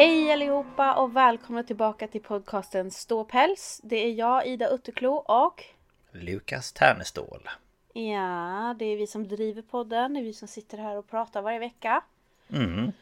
[0.00, 3.80] Hej allihopa och välkomna tillbaka till podcasten Ståpäls.
[3.84, 5.64] Det är jag, Ida Utterklo och...
[6.10, 7.48] Lukas Ternestål.
[7.92, 10.14] Ja, det är vi som driver podden.
[10.14, 12.02] Det är vi som sitter här och pratar varje vecka.
[12.52, 12.92] Mm.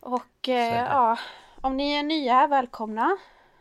[0.00, 1.18] Och eh, ja,
[1.60, 3.16] om ni är nya välkomna.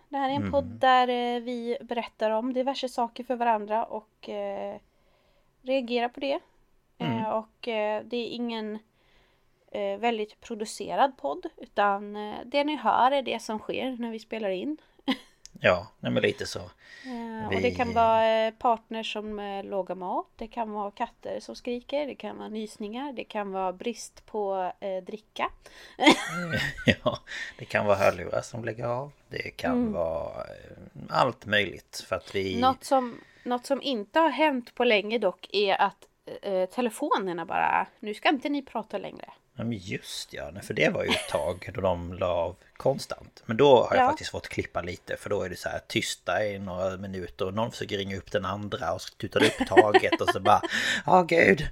[0.10, 0.52] Det här är en Mm.
[0.52, 4.80] podd där eh, vi berättar om diverse saker för varandra och eh,
[5.62, 6.40] reagerar på det.
[6.98, 7.18] Mm.
[7.18, 8.80] Eh, och eh, det är ingen
[9.98, 14.50] väldigt producerad podd utan eh, det ni hör är det som sker när vi spelar
[14.50, 14.78] in.
[15.62, 16.60] Ja, nej men lite så.
[16.60, 20.92] Eh, Vi- Och det kan vara eh, partners som eh, lagar mat, det kan vara
[20.92, 25.50] katter som skriker, det kan vara nysningar, det kan vara brist på eh, dricka.
[27.04, 27.20] Ja,
[27.58, 29.12] det kan vara hörlurar som lägger av.
[29.30, 29.94] Det kan Mm.
[29.94, 30.78] vara eh,
[31.10, 32.62] allt möjligt för att vi...
[32.62, 36.08] Något som, något som inte har hänt på länge dock är att
[36.42, 39.30] eh, telefonerna bara, nu ska inte ni prata längre.
[39.58, 43.44] Ja, men just ja, för det var ju ett tag då de la av konstant.
[43.46, 44.10] Men då har jag Ja.
[44.10, 47.54] faktiskt fått klippa lite för då är det så här tysta i några minuter och
[47.54, 50.62] någon försöker ringa upp den andra och tutar det upp taget och så bara
[51.06, 51.68] Ja gud!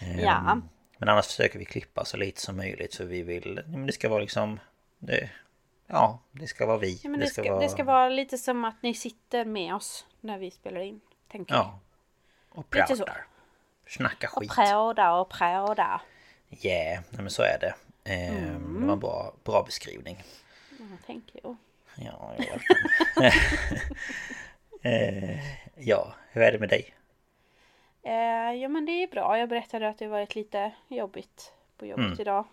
[0.00, 0.60] Ehm, Ja.
[0.98, 3.60] Men annars försöker vi klippa så lite som möjligt för vi vill...
[3.66, 4.60] Men det ska vara liksom...
[4.98, 5.30] Det,
[5.86, 7.00] ja, det ska vara vi.
[7.02, 10.38] Ja, men det, ska, det ska vara lite som att ni sitter med oss när
[10.38, 11.00] vi spelar in.
[11.32, 11.78] Tänker Ja.
[12.50, 12.96] Och Lite så.
[12.96, 13.26] pratar.
[13.88, 14.32] Snacka jag.
[14.36, 14.50] Och skit.
[14.54, 16.00] pratar och pratar.
[16.62, 17.74] Yeah, nej, men så är det.
[18.04, 18.80] Mm.
[18.80, 20.22] Det var en bra, bra beskrivning.
[20.78, 21.56] Ja, thank you.
[21.96, 22.34] Ja,
[24.82, 25.38] eh,
[25.76, 26.94] Ja, hur är det med dig?
[28.02, 29.38] Eh, ja men det är bra.
[29.38, 32.20] Jag berättade att det varit lite jobbigt på jobbet Mm.
[32.20, 32.44] idag.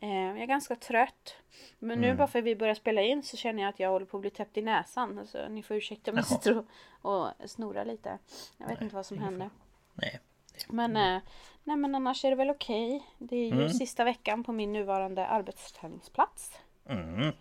[0.00, 1.36] Eh, jag är ganska trött.
[1.78, 2.16] Men nu Mm.
[2.16, 4.20] bara för att vi börjar spela in så känner jag att jag håller på att
[4.20, 5.18] bli täppt i näsan.
[5.18, 6.64] Alltså, ni får ursäkta om jag sitter och,
[7.12, 8.18] och snorar lite.
[8.58, 9.50] Jag vet inte vad som händer.
[9.94, 10.20] Nej.
[10.68, 11.22] Men, eh,
[11.64, 13.06] nej, men annars är det väl okej.
[13.18, 13.68] Det är ju Mm.
[13.72, 16.52] sista veckan på min nuvarande arbetsträningsplats.
[16.88, 17.32] Mm.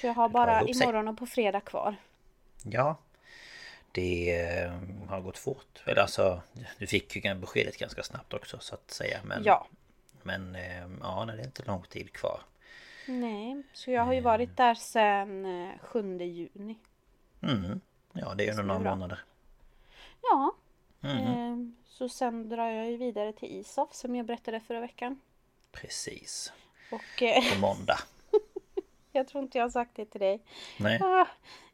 [0.00, 1.96] Så jag har bara imorgon och på fredag kvar.
[2.64, 2.96] Ja.
[3.92, 4.72] Det eh,
[5.08, 5.82] har gått fort.
[5.86, 6.42] Eller alltså,
[6.78, 9.20] du fick ju beskedet ganska snabbt också så att säga.
[9.24, 9.66] Men, Ja.
[10.22, 12.40] Men eh, ja, det är inte lång tid kvar.
[13.06, 16.78] Nej, så jag har ju varit där sedan eh, 7 juni.
[17.42, 17.80] Mm.
[18.12, 19.18] Ja, det är ju några månader.
[20.22, 20.52] Ja.
[21.02, 21.76] Mm.
[22.00, 25.20] Så sen drar jag ju vidare till Isof som jag berättade förra veckan.
[25.72, 26.52] Precis.
[26.92, 27.98] Och eh, På måndag.
[29.12, 30.42] jag tror inte jag har sagt det till dig.
[30.78, 31.00] Nej.
[31.02, 31.26] Ah,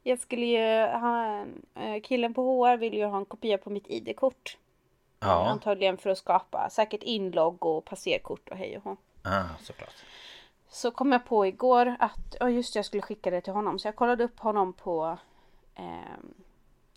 [0.03, 3.87] jag skulle ju ha, eh, killen på HR vill ju ha en kopia på mitt
[3.87, 4.57] ID-kort.
[5.19, 5.47] Ja.
[5.47, 8.97] Antagligen för att skapa säkert inlogg och passerkort och hej och hå.
[9.23, 9.95] Ah, såklart.
[10.69, 13.79] Så kom jag på igår att, ja just det, jag skulle skicka det till honom.
[13.79, 15.17] Så jag kollade upp honom på
[15.75, 16.33] ehm,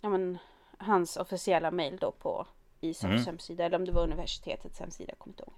[0.01, 0.39] ja, men,
[0.79, 2.47] hans officiella mail då på
[2.81, 3.25] Isofs Mm.
[3.27, 3.65] hemsida.
[3.65, 5.53] Eller om det var universitetets hemsida, kommer inte ihåg.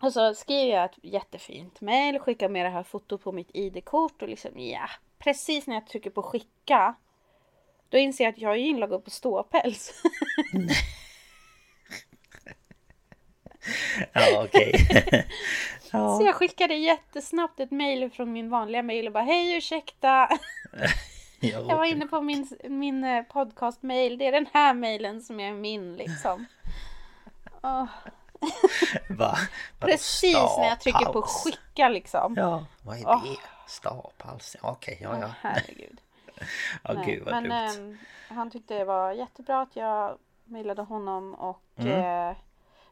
[0.00, 4.22] Och så skriver jag ett jättefint mail, skickar med det här fotot på mitt ID-kort
[4.22, 6.94] och liksom ja, precis när jag trycker på skicka
[7.88, 10.02] då inser jag att jag är inloggad på ståpäls.
[14.12, 14.72] Ja, okej.
[15.90, 20.28] Så jag skickade jättesnabbt ett mail från min vanliga mail och bara hej ursäkta.
[21.40, 24.18] Jag var inne på min, min eh, podcast-mail.
[24.18, 26.46] Det är den här mailen som är min liksom.
[27.62, 27.84] Åh,
[29.08, 29.34] Va?
[29.78, 32.34] Precis när jag trycker på skicka liksom.
[32.36, 33.24] Ja, vad är Åh.
[33.24, 33.36] det?
[33.66, 34.56] Starpaus?
[34.62, 35.30] Ja, Okej, ja, ja.
[35.40, 36.00] Herregud.
[36.82, 37.52] Ja, Nej, gud vad men dumt.
[37.90, 37.98] ehm,
[38.36, 42.30] han tyckte det var jättebra att jag mejlade honom och Mm.
[42.30, 42.36] eh,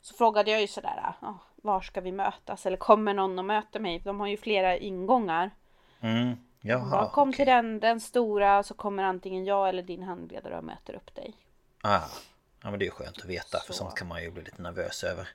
[0.01, 2.67] så frågade jag ju sådär, ah, var ska vi mötas?
[2.67, 3.99] Eller kommer någon och möter mig?
[3.99, 5.51] De har ju flera ingångar.
[6.01, 6.37] Mm.
[6.67, 7.37] Jaha, kom okej.
[7.37, 11.35] till den, den stora så kommer antingen jag eller din handledare och möter upp dig.
[11.83, 12.01] Ah,
[12.63, 13.79] ja, men det är skönt att veta för Så.
[13.79, 15.29] sånt kan man ju bli lite nervös över.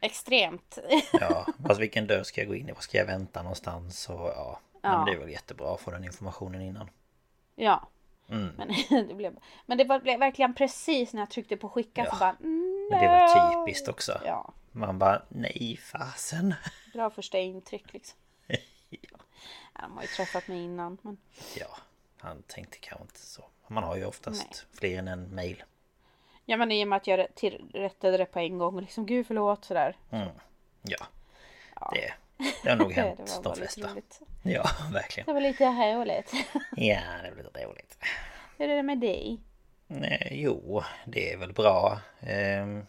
[0.00, 0.78] Extremt.
[1.12, 2.72] Ja, fast vilken dörr ska jag gå in i?
[2.72, 4.08] Var ska jag vänta någonstans?
[4.08, 4.96] Och ja, Ja.
[4.96, 6.90] men det är väl jättebra att få den informationen innan.
[7.54, 7.88] ja.
[8.28, 8.48] Mm.
[8.56, 8.68] Men
[9.08, 9.36] det, blev,
[9.66, 12.10] men det var, blev verkligen precis när jag tryckte på skicka Ja.
[12.10, 13.66] så bara mm, Men det no.
[13.66, 14.20] typiskt också.
[14.24, 16.54] Ja, Man bara, nej fasen.
[16.92, 18.18] bra första intryck liksom.
[18.90, 19.18] Ja,
[19.80, 20.98] de har ju träffat mig innan.
[21.02, 21.16] Men...
[21.56, 21.76] Ja,
[22.18, 23.44] han tänkte kanske inte så.
[23.68, 24.78] Man har ju oftast Nej.
[24.78, 25.62] fler än en mail.
[26.44, 27.26] Ja men i och med att jag
[27.74, 29.96] rättade det på en gång och liksom gud förlåt sådär.
[30.10, 30.28] Mm.
[30.82, 31.06] Ja,
[31.80, 31.92] Ja.
[31.94, 32.12] det,
[32.62, 33.88] det har nog Det hänt var de flesta.
[33.92, 34.20] roligt.
[34.42, 35.26] Ja, verkligen.
[35.26, 36.32] Det var lite roligt.
[36.76, 37.98] Ja, det blir lite roligt.
[38.58, 39.40] Hur är det med dig?
[39.86, 42.00] Nej, jo, det är väl bra.
[42.20, 42.86] Ehm,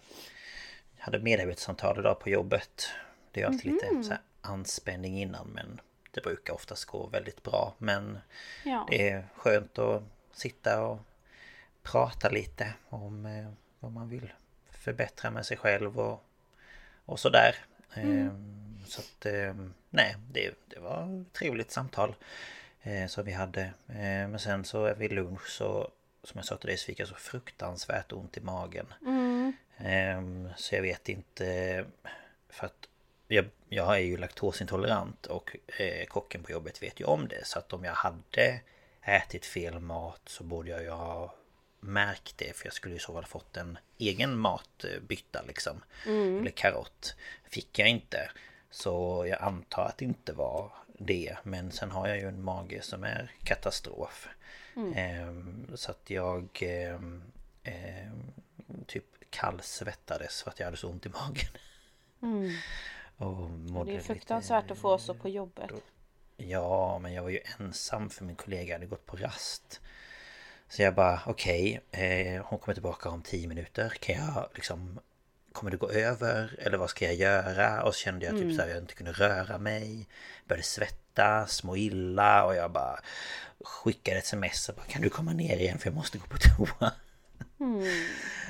[0.98, 2.90] Jag hade medarbetssamtal idag på jobbet.
[3.32, 5.82] Det är alltid lite så här anspänning innan men
[6.18, 7.74] det brukar oftast gå väldigt bra.
[7.78, 8.20] Men
[8.66, 8.88] Ja.
[8.90, 11.00] det är skönt att sitta och
[11.84, 13.50] prata lite om eh,
[13.80, 14.34] vad man vill
[14.72, 16.24] förbättra med sig själv och,
[17.06, 17.56] och sådär.
[17.94, 18.54] Ehm,
[18.88, 22.16] Så att, ehm, nej, det, det var ett trevligt samtal
[22.82, 23.62] eh, som vi hade.
[23.88, 25.92] Eh, Men sen så vid lunch så,
[26.24, 28.94] som jag sa till dig, så fick jag så fruktansvärt ont i magen.
[29.78, 31.86] Ehm, Så jag vet inte,
[32.50, 32.88] för att
[33.28, 37.46] jag, jag är ju laktosintolerant och eh, kocken på jobbet vet ju om det.
[37.46, 38.60] Så att om jag hade
[39.02, 41.36] ätit fel mat så borde jag ju ha
[41.80, 42.56] märkt det.
[42.56, 45.84] För jag skulle i så fall fått en egen matbytta liksom.
[46.40, 47.16] Eller karott.
[47.50, 48.32] Fick jag inte.
[48.72, 51.38] Så jag antar att det inte var det.
[51.44, 54.28] Men sen har jag ju en mage som är katastrof.
[54.96, 57.24] Ehm, så att jag ehm,
[58.88, 61.52] typ kallsvettades för att jag hade så ont i magen.
[63.18, 65.70] Och mådde Det är lite- fruktansvärt att få så på jobbet.
[66.38, 69.82] Ja, men jag var ju ensam för min kollega hade gått på rast.
[70.70, 73.90] Så jag bara, okej, eh, hon kommer tillbaka om 10 minuter.
[74.00, 75.00] Kan jag liksom...
[75.52, 76.56] Kommer det gå över?
[76.60, 77.84] Eller vad ska jag göra?
[77.84, 80.08] Och så kände jag typ så här, jag inte kunde röra mig.
[80.48, 83.00] Började svettas, må illa och jag bara
[83.64, 86.38] skickade ett sms och bara, kan du komma ner igen för jag måste gå på
[86.38, 86.92] toa.
[87.60, 88.47] Eh,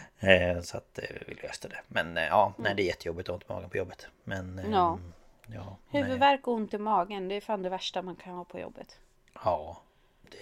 [0.63, 1.81] Så att eh, vi löste det.
[1.87, 4.07] Men eh, ja, nej det är jättejobbigt att ha ont i magen på jobbet.
[4.23, 4.99] Men eh, Ja.
[5.47, 5.77] ja.
[5.89, 8.99] Huvudvärk och ont i magen, det är fan det värsta man kan ha på jobbet.
[9.43, 9.81] Ja,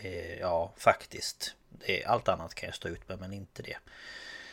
[0.02, 1.56] det, ja faktiskt.
[1.70, 3.78] Det, allt annat kan jag stå ut med men inte det.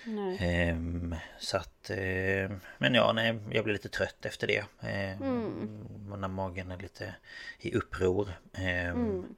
[0.04, 0.38] Nej.
[0.40, 1.90] Ehm, så att...
[1.90, 4.64] ehm, men ja, nej, jag blir lite trött efter det.
[4.80, 5.86] Ehm,
[6.19, 7.14] När magen är lite
[7.58, 8.28] i uppror.
[8.54, 9.34] Ehm,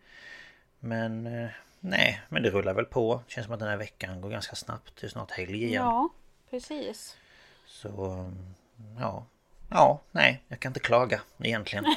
[0.79, 1.49] Men eh,
[1.85, 3.21] nej, men det rullar väl på.
[3.27, 5.01] Känns som att den här veckan går ganska snabbt.
[5.01, 5.85] Det är snart helg igen.
[5.85, 6.09] Ja,
[6.51, 7.17] precis.
[7.67, 8.55] Så mm,
[9.01, 9.27] ja.
[9.71, 11.85] Ja, nej, jag kan inte klaga egentligen.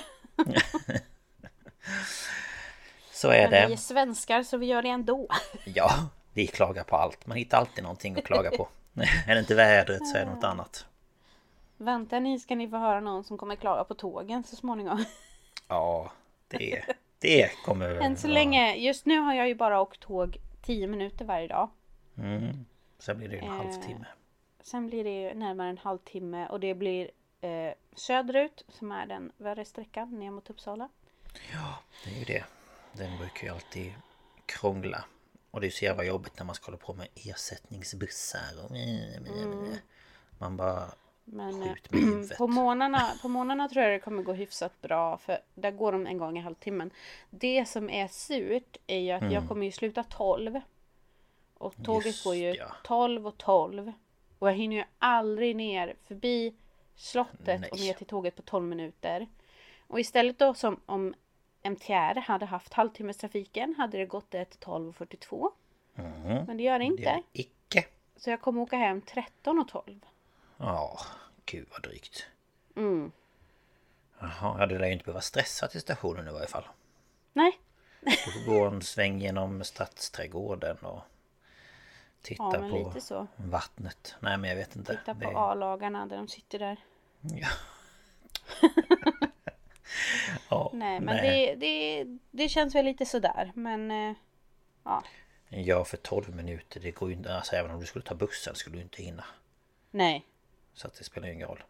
[3.12, 3.78] Så är Men vi är det.
[3.78, 5.28] svenskar så vi gör det ändå.
[5.66, 7.26] Ja, vi klagar på allt.
[7.28, 8.68] Man hittar alltid någonting att klaga på.
[9.28, 10.86] är det inte vädret så är det något annat.
[11.78, 15.06] Vänta ni ska ni få höra någon som kommer klaga på tågen så småningom.
[15.68, 16.12] Ja,
[16.48, 16.84] det,
[17.20, 17.90] det kommer...
[17.96, 21.48] Än så vara- länge, just nu har jag ju bara åkt tåg 10 minuter varje
[21.48, 21.70] dag.
[22.18, 22.66] Mm.
[23.00, 24.06] Sen blir det ju en Eh, halvtimme.
[24.62, 29.32] Sen blir det ju närmare en halvtimme och det blir eh, söderut som är den
[29.38, 30.90] värre sträckan ner mot Uppsala.
[31.54, 32.44] Ja, det är ju det.
[32.94, 33.94] Den brukar ju alltid
[34.46, 35.06] krångla.
[35.52, 38.72] Och det är så jävla jobbigt när man ska hålla på med ersättningsbussar och...
[40.40, 40.84] Man bara...
[41.30, 41.74] Men eh,
[42.38, 46.08] på, månaderna, på månaderna tror jag det kommer gå hyfsat bra för där går de
[46.08, 46.92] en gång i halvtimmen.
[47.30, 50.62] Det som är surt är ju att jag kommer ju sluta 12.
[51.58, 52.08] Och tåget Mm.
[52.08, 52.68] Just går ju ja.
[52.84, 53.94] 12 och 12.
[54.40, 56.54] Och jag hinner ju aldrig ner förbi
[56.96, 57.88] slottet och Nej.
[57.88, 59.28] ner till tåget på 12 minuter.
[59.88, 61.14] Och istället då som om
[61.64, 65.50] MTR hade haft halvtimmestrafiken hade det gått ett 12.42.
[65.96, 66.44] Mhm.
[66.48, 67.10] Men det gör det Det inte.
[67.10, 67.86] är icke.
[68.16, 70.00] Så jag kommer åka hem 13 och 12.
[70.58, 71.00] Ja,
[71.46, 72.26] gud vad drygt.
[72.76, 73.12] Mm.
[74.20, 76.68] Jaha, ja, det lär ju inte behöva stressa till stationen i varje fall.
[77.34, 77.60] Nej,
[78.02, 81.02] Du får gå en sväng genom stadsträdgården och
[82.22, 84.16] titta Ja, på vattnet.
[84.20, 84.98] Nej men jag vet inte.
[84.98, 86.78] titta på Det- A-lagarna där de sitter där.
[90.50, 90.72] Ja.
[90.74, 91.56] Nej, men Nej.
[91.56, 93.52] Det, det, det känns väl lite sådär.
[93.56, 94.16] Men eh,
[94.84, 95.04] ja,
[95.50, 97.36] Ja, för 12 minuter, det går ju inte...
[97.36, 99.26] Alltså även om du skulle ta bussen skulle du inte hinna.
[99.92, 100.26] nej.
[100.78, 101.64] Så att det spelar ingen roll.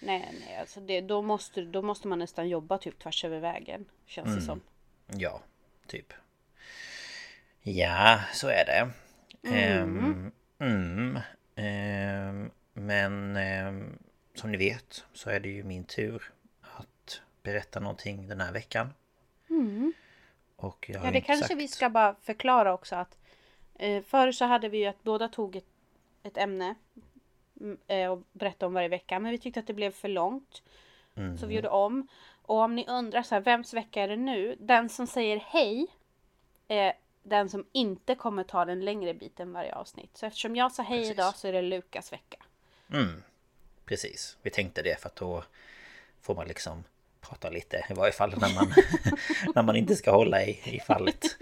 [0.00, 3.84] Nej, nej, alltså det, då, måste, då måste man nästan jobba typ tvärs över vägen.
[4.06, 4.60] Känns det som.
[5.06, 5.40] Ja,
[5.86, 6.12] typ.
[7.62, 8.90] Ja, så är det.
[10.58, 11.18] Mm,
[11.56, 13.98] ehm, men ehm,
[14.34, 18.88] som ni vet så är det ju min tur att berätta någonting den här veckan.
[20.56, 23.18] Och jag Ja, det kanske sagt- vi ska bara förklara också att
[23.74, 25.66] eh, förr så hade vi ju att båda tog ett,
[26.22, 27.08] ett ämne mm,
[28.10, 29.18] och berättade om varje vecka.
[29.18, 30.62] Men vi tyckte att det blev för långt.
[31.40, 32.08] Så vi gjorde om.
[32.42, 34.56] Och om ni undrar så här, vems vecka är det nu?
[34.60, 35.86] Den som säger hej
[36.68, 36.92] är
[37.22, 40.16] den som inte kommer ta den längre biten varje avsnitt.
[40.16, 41.12] Så eftersom jag sa hej Precis.
[41.12, 42.36] idag så är det Lukas vecka.
[42.92, 43.22] Mm,
[43.84, 44.36] precis.
[44.42, 45.44] Vi tänkte det för att då
[46.20, 46.84] får man liksom
[47.20, 48.72] prata lite i varje fall när man,
[49.54, 51.36] när man inte ska hålla i, i fallet.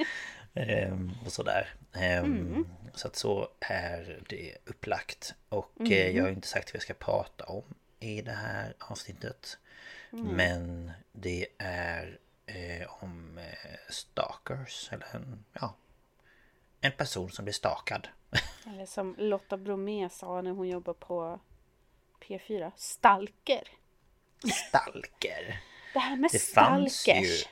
[0.54, 1.74] Ehm, och sådär.
[1.92, 5.34] Ehm, Så att så är det upplagt.
[5.48, 9.58] Och eh, jag har inte sagt vad jag ska prata om i det här avsnittet.
[10.10, 14.88] Men det är eh, om eh, stalkers.
[14.92, 15.74] Eller en, ja,
[16.80, 18.08] en person som blir stakad.
[18.66, 21.40] Eller som Lotta Bromé sa när hon jobbade på
[22.20, 22.72] P4.
[22.76, 23.68] Stalker.
[24.68, 25.60] Stalker.
[25.92, 27.48] Det här med Det stalkers.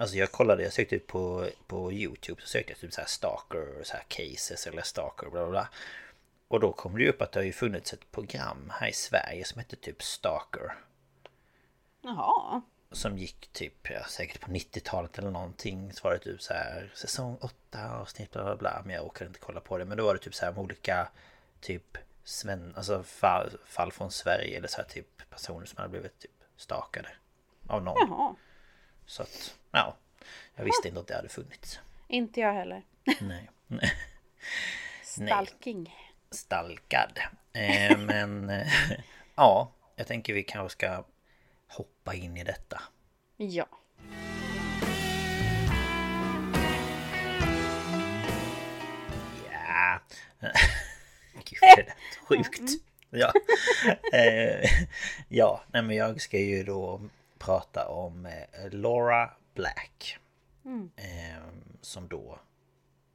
[0.00, 3.08] Alltså jag kollade, jag sökte ut på, på Youtube så sökte jag typ så här
[3.08, 5.68] stalker, så här cases eller stalker bla bla bla.
[6.48, 8.92] Och då kom det ju upp att det har ju funnits ett program här i
[8.92, 10.74] Sverige som hette typ Stalker.
[12.02, 12.62] Jaha.
[12.92, 15.92] Som gick typ, ja, säkert på 90-talet eller någonting.
[15.92, 18.82] Så var det typ så här säsong 8 avsnitt bla bla bla.
[18.84, 19.84] Men jag orkade inte kolla på det.
[19.84, 21.08] Men då var det typ så här med olika
[21.60, 26.18] typ Sven, alltså fall, fall från Sverige eller så här typ personer som hade blivit
[26.18, 27.08] typ stakade.
[27.68, 28.08] Av någon.
[28.08, 28.34] Jaha.
[29.10, 29.96] Så att, ja.
[30.54, 31.80] Jag visste inte att det hade funnits.
[32.08, 32.82] Inte jag heller.
[33.20, 33.50] Nej.
[35.02, 35.94] Stalking.
[36.30, 37.18] Stalkad.
[37.52, 38.72] Eh, men eh,
[39.34, 41.04] ja, jag tänker vi kanske ska
[41.66, 42.82] hoppa in i detta.
[43.36, 43.66] Ja.
[49.50, 50.00] Ja.
[51.34, 52.70] Gud, det lät sjukt.
[53.10, 53.32] Ja.
[54.12, 54.70] Eh,
[55.28, 57.00] ja, nej men jag ska ju då
[57.40, 60.18] prata om eh, Laura Black.
[60.96, 61.42] Eh,
[61.80, 62.40] som då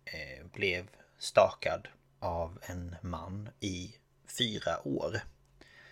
[0.05, 1.87] eh, blev stakad
[2.19, 3.95] av en man i
[4.37, 5.19] fyra år.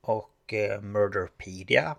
[0.00, 1.96] och Murderpedia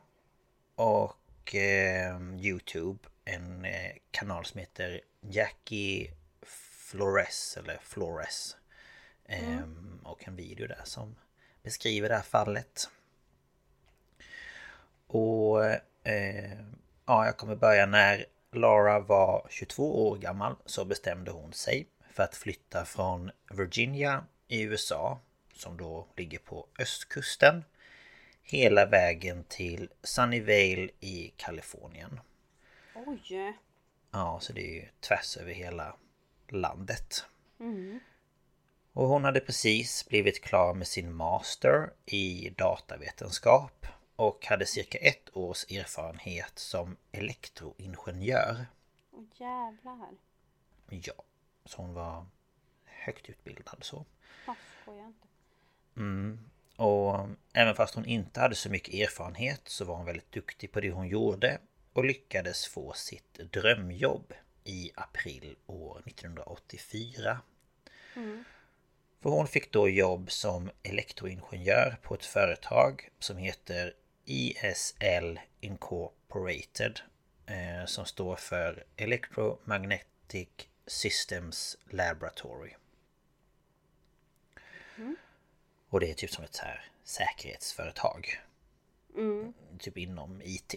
[0.75, 6.11] och eh, Youtube en eh, kanal som heter Jackie
[6.41, 8.57] Flores eller Flores.
[9.25, 11.15] Ehm, och en video där som
[11.63, 12.89] beskriver det här fallet.
[15.07, 15.65] Och
[16.03, 16.59] eh,
[17.05, 22.23] ja, jag kommer börja när Lara var 22 år gammal så bestämde hon sig för
[22.23, 25.19] att flytta från Virginia i USA
[25.53, 27.63] som då ligger på östkusten
[28.43, 32.19] hela vägen till Sunnyvale i Kalifornien.
[32.95, 33.57] Oj.
[34.11, 35.95] Ja, så det är ju tvärs över hela
[36.49, 37.25] landet.
[38.93, 45.37] Och hon hade precis blivit klar med sin master i datavetenskap och hade cirka ett
[45.37, 48.65] års erfarenhet som elektroingenjör.
[49.11, 50.09] Åh jävlar.
[50.89, 51.23] Ja,
[51.65, 52.25] så hon var
[52.85, 54.05] högt utbildad så.
[54.47, 55.27] Ja, skojar inte.
[56.75, 60.81] Och även fast hon inte hade så mycket erfarenhet så var hon väldigt duktig på
[60.81, 61.59] det hon gjorde
[61.93, 64.33] och lyckades få sitt drömjobb
[64.63, 67.41] i april år 1984.
[69.21, 73.93] För hon fick då jobb som elektroingenjör på ett företag som heter
[74.25, 76.99] ESL Incorporated
[77.45, 80.49] eh, som står för Electromagnetic
[80.87, 82.73] Systems Laboratory.
[85.89, 88.41] Och det är typ som ett så här säkerhetsföretag.
[89.79, 90.75] Typ inom IT.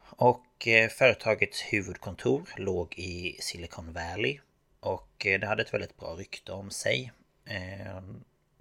[0.00, 4.38] Och eh, företagets huvudkontor låg i Silicon Valley.
[4.80, 7.12] Och eh, det hade ett väldigt bra rykte om sig.
[7.44, 8.00] Eh,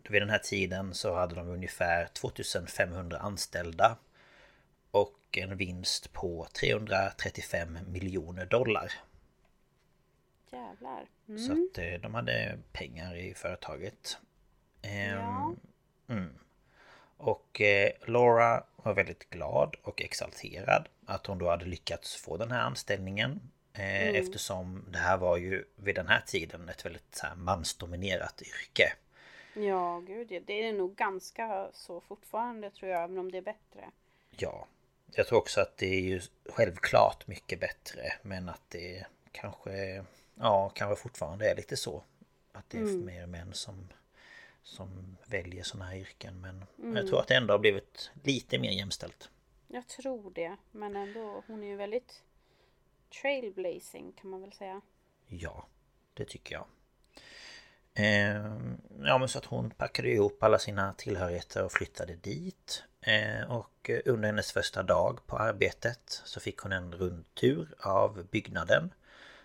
[0.09, 3.97] Vid den här tiden så hade de ungefär 2500 anställda.
[4.91, 8.91] Och en vinst på 335 miljoner dollar.
[10.51, 11.05] Jävlar.
[11.47, 14.17] Så att eh, de hade pengar i företaget.
[14.81, 15.55] Ehm, Ja.
[16.09, 16.33] mm.
[17.19, 22.51] Och eh, Laura var väldigt glad och exalterad att hon då hade lyckats få den
[22.51, 23.39] här anställningen.
[23.73, 28.41] Eh, Eftersom det här var ju vid den här tiden ett väldigt så här, mansdominerat
[28.41, 28.93] yrke.
[29.53, 30.43] Ja, gud.
[30.45, 33.91] Det är nog ganska så fortfarande tror jag, även om det är bättre.
[34.37, 34.67] Ja,
[35.11, 40.69] jag tror också att det är ju självklart mycket bättre men att det kanske, ja,
[40.69, 42.03] kanske fortfarande är lite så.
[42.51, 43.87] Att det är mer män som,
[44.63, 48.71] som väljer sådana här yrken men jag tror att det ändå har blivit lite mer
[48.71, 49.29] jämställt.
[49.67, 51.43] Jag tror det, men ändå.
[51.47, 52.23] Hon är ju väldigt
[53.21, 54.81] trailblazing kan man väl säga.
[55.27, 55.67] Ja,
[56.13, 56.65] det tycker jag.
[57.93, 62.83] Ehm, ja men så att hon packade ihop alla sina tillhörigheter och flyttade dit.
[63.01, 68.93] Ehm, och under hennes första dag på arbetet så fick hon en rundtur av byggnaden.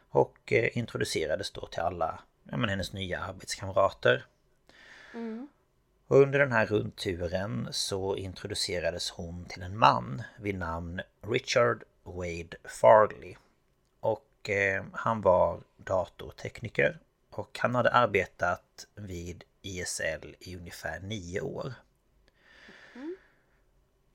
[0.08, 4.26] Och eh, introducerades då till alla ja, men hennes nya arbetskamrater.
[6.06, 12.56] Och under den här rundturen så introducerades hon till en man vid namn Richard Wade
[12.64, 13.34] Farley.
[14.00, 16.98] Och eh, han var datortekniker
[17.30, 21.74] och han hade arbetat vid ISL i ungefär nio år.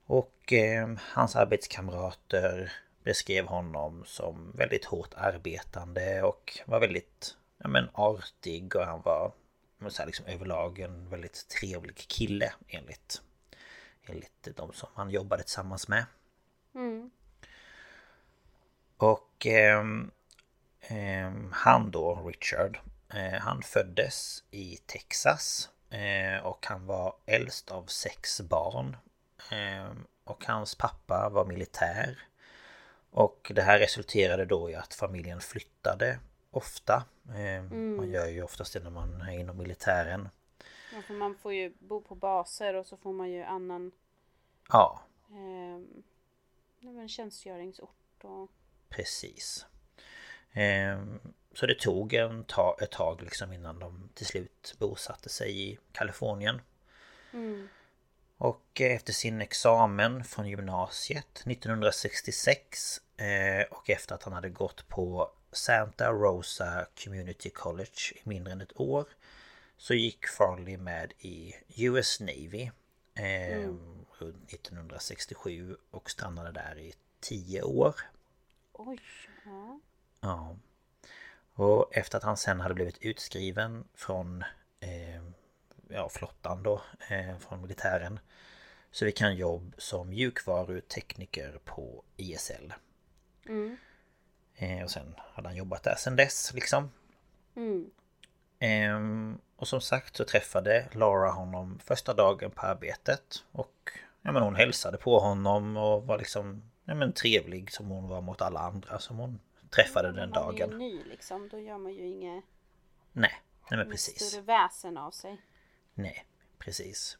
[0.06, 2.72] Och eh, hans arbetskamrater
[3.04, 9.32] beskrev honom som väldigt hårt arbetande och var väldigt ja, men, artig och han var
[9.80, 13.22] men, så här, liksom, överlag en väldigt trevlig kille enligt,
[14.04, 16.06] enligt de som han jobbade tillsammans med.
[18.98, 20.12] Och ehm,
[20.82, 22.80] ehm, han då, Richard,
[23.14, 28.98] eh, han föddes i Texas eh, och han var äldst av sex barn.
[29.52, 32.20] Ehm, och hans pappa var militär.
[33.12, 36.20] Och det här resulterade då i att familjen flyttade
[36.52, 37.04] ofta.
[37.36, 40.30] Ehm, Man gör ju oftast det när man är inom militären.
[40.94, 43.92] Ja, för man får ju bo på baser och så får man ju annan
[44.70, 48.52] Ja, eh, tjänstgöringsort och
[48.90, 49.66] Precis.
[50.52, 51.20] Ehm,
[51.54, 55.78] Så det tog en ta ett tag liksom innan de till slut bosatte sig i
[55.92, 56.62] Kalifornien.
[58.38, 65.32] Och efter sin examen från gymnasiet 1966 eh, och efter att han hade gått på
[65.52, 69.06] Santa Rosa Community College i mindre än ett år
[69.78, 72.72] så gick Farley med i US Navy
[73.16, 73.70] eh,
[74.18, 77.96] runt 1967 och stannade där i 10 år.
[78.74, 79.00] oj,
[79.46, 79.80] ja.
[80.22, 80.56] Ja.
[81.54, 84.44] Och efter att han sen hade blivit utskriven från
[84.80, 85.24] eh,
[85.88, 88.20] ja, flottan då, eh, från militären
[88.92, 92.74] så fick han jobb som mjukvarutekniker på ISL.
[94.62, 96.92] Eh, och sen hade han jobbat där sen dess liksom.
[98.60, 103.92] Ehm, och som sagt så träffade Laura honom första dagen på arbetet och
[104.22, 108.22] ja, men hon hälsade på honom och var liksom ja, men trevlig som hon var
[108.22, 110.78] mot alla andra som hon träffade den Man är ju dagen.
[110.78, 112.44] ny liksom, då gör man ju inget
[113.12, 113.42] Nej,
[113.72, 114.30] nej men precis.
[114.30, 115.42] större väsen av sig.
[115.94, 116.26] Nej,
[116.58, 117.18] precis.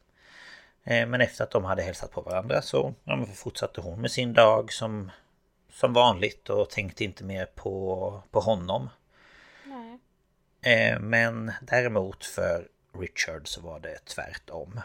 [0.84, 4.32] Eh, Men efter att de hade hälsat på varandra så ja, fortsatte hon med sin
[4.32, 5.10] dag som,
[5.72, 8.88] som vanligt och tänkte inte mer på, på honom.
[10.62, 14.80] Eh, Men däremot för Richard så var det tvärtom.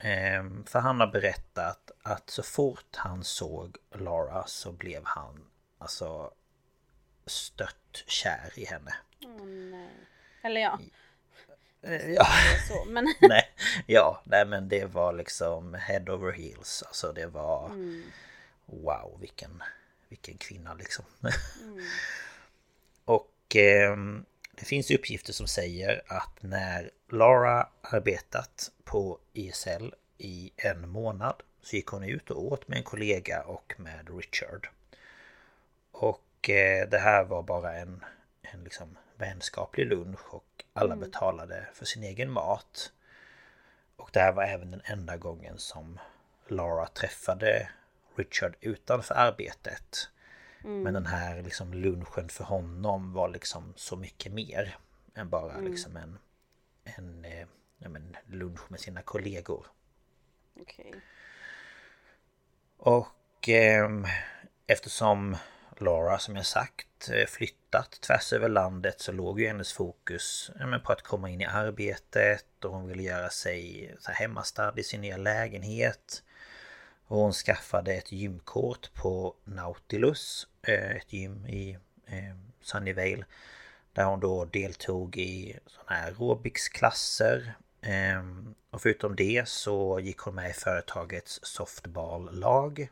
[0.00, 5.44] Eh, För han har berättat att så fort han såg Laura så blev han
[5.78, 6.30] alltså
[7.26, 8.94] stört kär i henne.
[9.24, 9.90] Åh nej.
[10.42, 10.78] Eller ja,
[11.86, 12.26] Eh, Ja,
[12.68, 12.84] så.
[12.84, 13.42] Men nej,
[13.86, 16.82] ja, nej men det var liksom head over heels.
[16.86, 17.70] Alltså det var
[18.66, 19.62] wow, vilken,
[20.14, 21.04] vilken kvinna liksom.
[23.04, 23.96] Och eh,
[24.54, 31.76] det finns uppgifter som säger att när Lara arbetat på ISL i en månad så
[31.76, 34.68] gick hon ut och åt med en kollega och med Richard.
[35.92, 38.04] Och eh, det här var bara en,
[38.42, 42.92] en liksom vänskaplig lunch och alla betalade för sin egen mat.
[43.96, 45.98] Och det här var även den enda gången som
[46.48, 47.68] Laura träffade
[48.16, 50.08] Richard utanför arbetet.
[50.82, 54.78] Men den här liksom lunchen för honom var liksom så mycket mer
[55.14, 56.18] än bara liksom en,
[56.84, 57.46] en eh,
[57.78, 59.66] ja, men lunch med sina kollegor.
[60.60, 60.94] okej.
[62.76, 64.06] Och ehm,
[64.66, 65.36] eftersom
[65.78, 70.80] Laura som jag sagt eh, flyttat tvärs över landet så låg ju hennes fokus men
[70.80, 74.82] på att komma in i arbetet och hon ville göra sig så här, hemmastad i
[74.82, 76.22] sin nya lägenhet.
[77.06, 83.24] Och hon skaffade ett gymkort på Nautilus, eh, ett gym i eh, Sunnyvale.
[83.92, 87.54] Där hon då deltog i sådana här aerobicsklasser.
[87.82, 92.88] Ehm, Och förutom det så gick hon med i företagets softball-lag.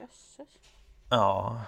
[0.00, 0.48] Jösses.
[1.10, 1.62] Ja.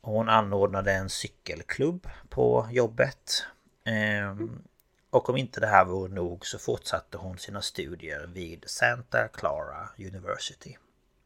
[0.00, 3.46] Hon anordnade en cykelklubb på jobbet.
[3.84, 4.62] Ehm,
[5.10, 9.88] och om inte det här vore nog så fortsatte hon sina studier vid Santa Clara
[9.98, 10.76] University.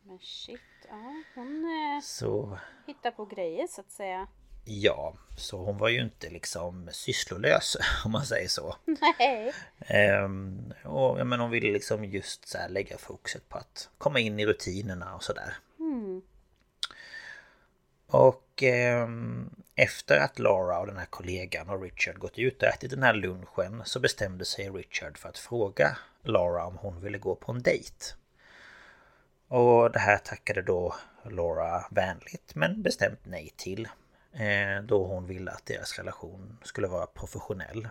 [0.09, 4.27] Men shit, ja hon eh, Så hittar på grejer så att säga.
[4.65, 8.77] ja, så hon var ju inte liksom sysslolös om man säger så.
[9.19, 9.53] Nej.
[9.79, 14.47] Ehm, och men hon ville liksom just så lägga fokuset på att komma in i
[14.47, 15.57] rutinerna och sådär.
[15.79, 16.23] Mm.
[18.07, 22.91] Och ehm, efter att Laura och den här kollegan och Richard gått ut och ätit
[22.91, 27.35] den här lunchen så bestämde sig Richard för att fråga Laura om hon ville gå
[27.35, 28.15] på en dejt.
[29.49, 33.89] Och det här tackade då Laura vänligt men bestämt nej till.
[34.33, 37.89] Eh, då hon ville att deras relation skulle vara professionell.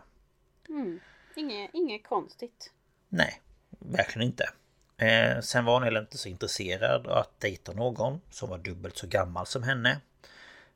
[0.70, 1.00] Mm.
[1.36, 2.72] Inget, inget konstigt.
[3.10, 4.50] Nej, verkligen inte.
[4.98, 8.98] Eh, sen var hon heller inte så intresserad av att dejta någon som var dubbelt
[8.98, 10.02] så gammal som henne.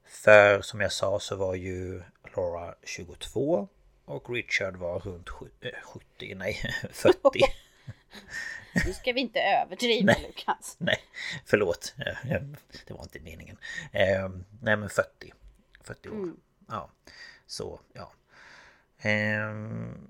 [0.05, 2.03] För som jag sa så var ju
[2.35, 3.67] Laura 22
[4.05, 6.57] och Richard var runt sju- eh, 70, nej
[6.91, 7.19] 40.
[8.85, 10.25] Nu ska vi inte överdriva Nej.
[10.27, 10.75] Lukas.
[10.79, 10.99] nej,
[11.45, 11.93] förlåt.
[11.97, 12.41] Eh, eh,
[12.87, 13.57] Det var inte meningen.
[13.91, 14.29] Eh,
[14.61, 15.33] nej men 40.
[15.81, 16.13] 40 år.
[16.13, 16.37] Mm.
[16.67, 16.89] Ja,
[17.45, 18.11] så ja.
[19.01, 20.07] Ehm,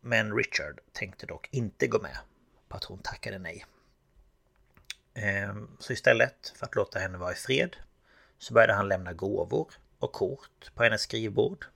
[0.00, 2.16] men Richard tänkte dock inte gå med
[2.68, 3.64] på att hon tackade nej.
[5.14, 7.76] Ehm, så istället för att låta henne vara i fred
[8.38, 11.66] så började han lämna gåvor och kort på hennes skrivbord.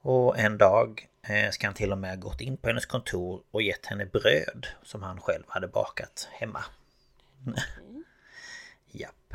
[0.00, 3.42] Och en dag eh, Eh, ska han till och med gått in på hennes kontor
[3.50, 6.64] och gett henne bröd som han själv hade bakat hemma.
[8.90, 9.34] Japp.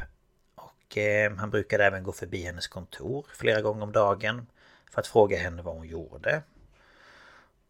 [0.55, 4.47] Och eh, han brukade även gå förbi hennes kontor flera gånger om dagen
[4.91, 6.41] för att fråga henne vad hon gjorde.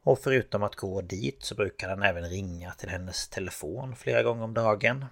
[0.04, 4.44] Och förutom att gå dit så brukade han även ringa till hennes telefon flera gånger
[4.44, 5.06] om dagen.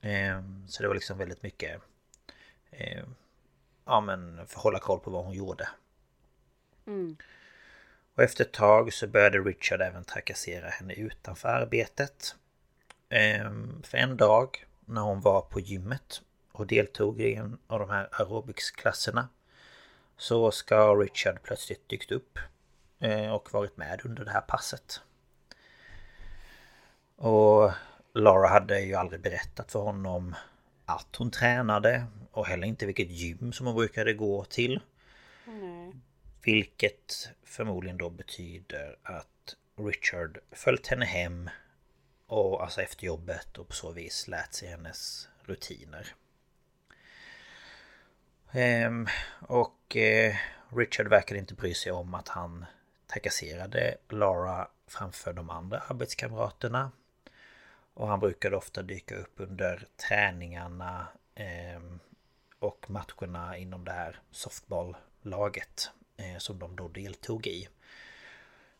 [0.00, 1.80] Eh, så det var liksom väldigt mycket
[2.70, 3.04] eh,
[3.84, 5.68] Ja men för att hålla koll på vad hon gjorde.
[6.86, 7.16] Mm.
[8.18, 12.34] Och efter ett tag så började Richard även trakassera henne utanför arbetet.
[13.08, 17.90] Ehm, för en dag när hon var på gymmet och deltog i en av de
[17.90, 19.28] här aerobicsklasserna
[20.16, 22.38] så ska Richard plötsligt dykt upp
[22.98, 25.00] eh, och varit med under det här passet.
[27.16, 27.72] Och
[28.14, 30.34] Laura hade ju aldrig berättat för honom
[30.86, 34.80] att hon tränade och heller inte vilket gym som hon brukade gå till.
[35.44, 35.94] Nej.
[36.48, 41.50] Vilket förmodligen då betyder att Richard följt henne hem
[42.26, 46.14] och alltså efter jobbet och på så vis lärt sig hennes rutiner.
[48.52, 49.06] Ehm,
[49.40, 50.36] och eh,
[50.68, 52.64] Richard verkade inte bry sig om att han
[53.06, 56.90] trakasserade Lara framför de andra arbetskamraterna.
[57.94, 61.82] Och han brukade ofta dyka upp under träningarna eh,
[62.58, 65.90] och matcherna inom det här softballlaget
[66.38, 67.68] som de då deltog i.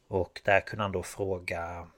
[0.09, 1.89] Och där kunde han då fråga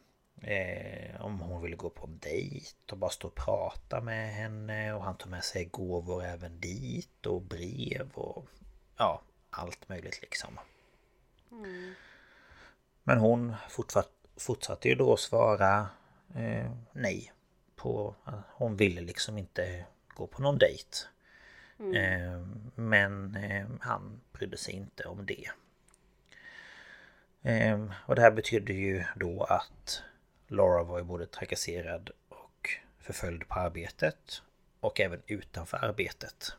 [0.43, 4.93] eh, om hon ville gå på en dejt och bara stå och prata med henne
[4.93, 8.47] och han tog med sig gåvor även dit och brev och
[8.97, 10.59] ja, allt möjligt liksom.
[13.03, 15.89] Men hon fortsatt, fortsatte ju då svara
[16.35, 17.33] eh, nej
[17.77, 18.15] på
[18.47, 20.97] hon ville liksom inte gå på någon dejt.
[21.95, 25.51] Eh, Men eh, han brydde sig inte om det.
[27.43, 30.03] Eh, Och det här betydde ju då att
[30.49, 34.43] Laura var ju både trakasserad och förföljd på arbetet.
[34.81, 36.53] Och även utanför arbetet.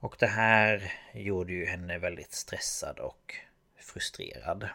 [0.00, 3.34] Och det här gjorde ju henne väldigt stressad och
[3.76, 4.68] frustrerad.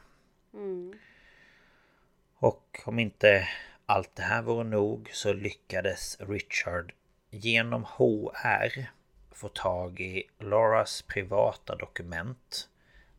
[2.35, 3.47] Och om inte
[3.85, 6.93] allt det här vore nog så lyckades Richard
[7.33, 8.85] genom HR
[9.31, 12.69] få tag i Lauras privata dokument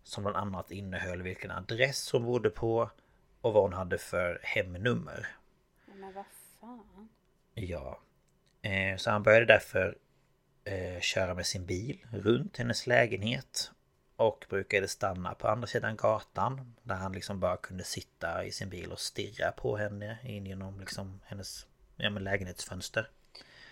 [0.03, 2.90] som bland annat innehöll vilken adress hon bodde på
[3.40, 5.27] och vad hon hade för hemnummer.
[5.87, 6.24] Men vad
[6.61, 7.09] fan.
[7.55, 8.00] Ja.
[8.62, 9.98] Eh, Så han började därför
[10.64, 13.70] eh, köra med sin bil runt hennes lägenhet.
[14.16, 16.74] Och brukade stanna på andra sidan gatan.
[16.83, 20.81] Där han liksom bara kunde sitta i sin bil och stirra på henne in genom
[20.81, 23.09] liksom hennes ja, lägenhetsfönster.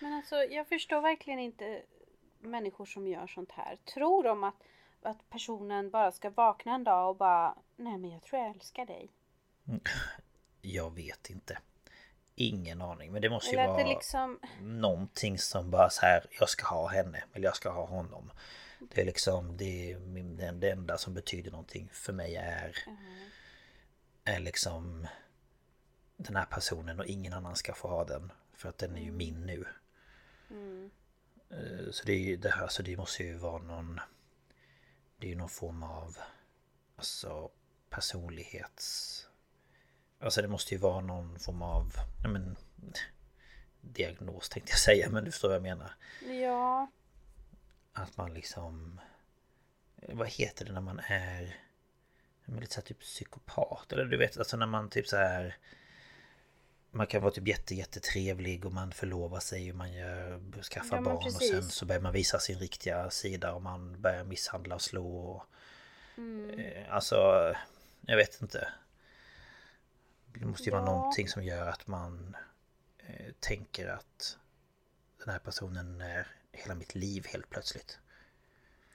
[0.03, 1.81] Men alltså jag förstår verkligen inte
[2.39, 3.77] människor som gör sånt här.
[3.93, 4.55] Tror de att,
[5.01, 8.85] att personen bara ska vakna en dag och bara Nej men jag tror jag älskar
[8.85, 9.11] dig.
[10.61, 11.57] Jag vet inte.
[12.35, 13.11] Ingen aning.
[13.11, 16.87] Men det måste ju Eller vara liksom någonting som bara så här Jag ska ha
[16.87, 17.23] henne.
[17.33, 18.31] Eller jag ska ha honom.
[18.79, 22.77] Det är liksom det, är min- det, enda som betyder någonting för mig är
[24.23, 25.07] Är liksom
[26.17, 29.11] Den här personen och ingen annan ska få ha den För att den är ju
[29.11, 29.65] min nu
[31.49, 33.99] Eh, Så det, är det här, så det måste ju vara någon...
[35.17, 36.17] Det är ju någon form av...
[36.95, 37.51] Alltså
[37.89, 39.27] personlighets...
[40.19, 41.93] Alltså det måste ju vara någon form av...
[42.23, 42.55] Nej men...
[43.81, 45.95] Diagnos tänkte jag säga men du förstår vad jag menar.
[46.43, 46.87] Ja.
[47.93, 49.01] Att man liksom...
[49.95, 51.59] Vad heter det när man är...
[52.45, 55.57] Men lite så här typ psykopat eller du vet alltså när man typ så här
[56.95, 61.01] Man kan vara typ jätte jättetrevlig och man förlovar sig och man gör, skaffar Ja,
[61.01, 64.81] barn och sen så börjar man visa sin riktiga sida och man börjar misshandla och
[64.81, 65.43] slå och,
[66.17, 66.59] Mm.
[66.59, 67.15] eh, Alltså
[68.01, 68.67] Jag vet inte.
[70.25, 70.85] Det måste ju vara Ja.
[70.91, 72.35] någonting som gör att man
[72.97, 74.37] eh, Tänker att
[75.23, 77.99] Den här personen är hela mitt liv helt plötsligt.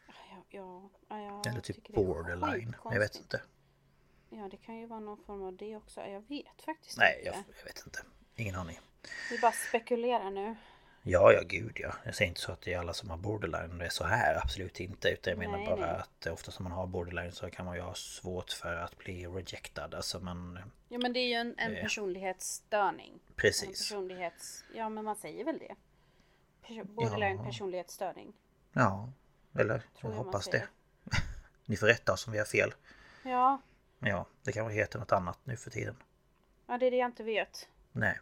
[0.06, 3.42] Ja, ja, ja, Eller typ borderline Jag vet inte
[4.31, 6.01] Ja, det kan ju vara någon form av det också.
[6.01, 7.27] Jag vet faktiskt Nej, inte.
[7.29, 8.03] jag, jag vet inte.
[8.37, 8.81] Ingen aning.
[9.31, 10.57] Vi bara spekulerar nu.
[11.03, 11.95] Ja, ja, gud ja.
[12.05, 14.41] Jag säger inte så att det är alla som har borderline det är så här.
[14.43, 15.09] Absolut inte.
[15.09, 15.91] Utan jag menar Nej, bara nej.
[15.91, 19.27] att ofta som man har borderline så kan man ju ha svårt för att bli
[19.27, 19.95] rejectad.
[19.95, 20.59] Alltså man...
[20.88, 21.83] Ja, men det är ju en, en Eh.
[21.83, 23.12] personlighetsstörning.
[23.12, 23.69] En Precis.
[23.69, 24.64] personlighets...
[24.75, 25.75] Ja, men man säger väl det.
[26.67, 27.45] Perso- Borderline Ja.
[27.45, 28.33] personlighetsstörning.
[28.73, 29.12] Ja,
[29.59, 29.83] eller?
[30.01, 30.69] Jag hoppas det.
[31.64, 32.75] Ni får rätta oss om vi har fel.
[33.23, 33.61] Ja,
[34.00, 35.96] Ja, det kanske heter något annat nu för tiden.
[36.66, 37.68] ja, det är det jag inte vet.
[37.92, 38.20] Nej.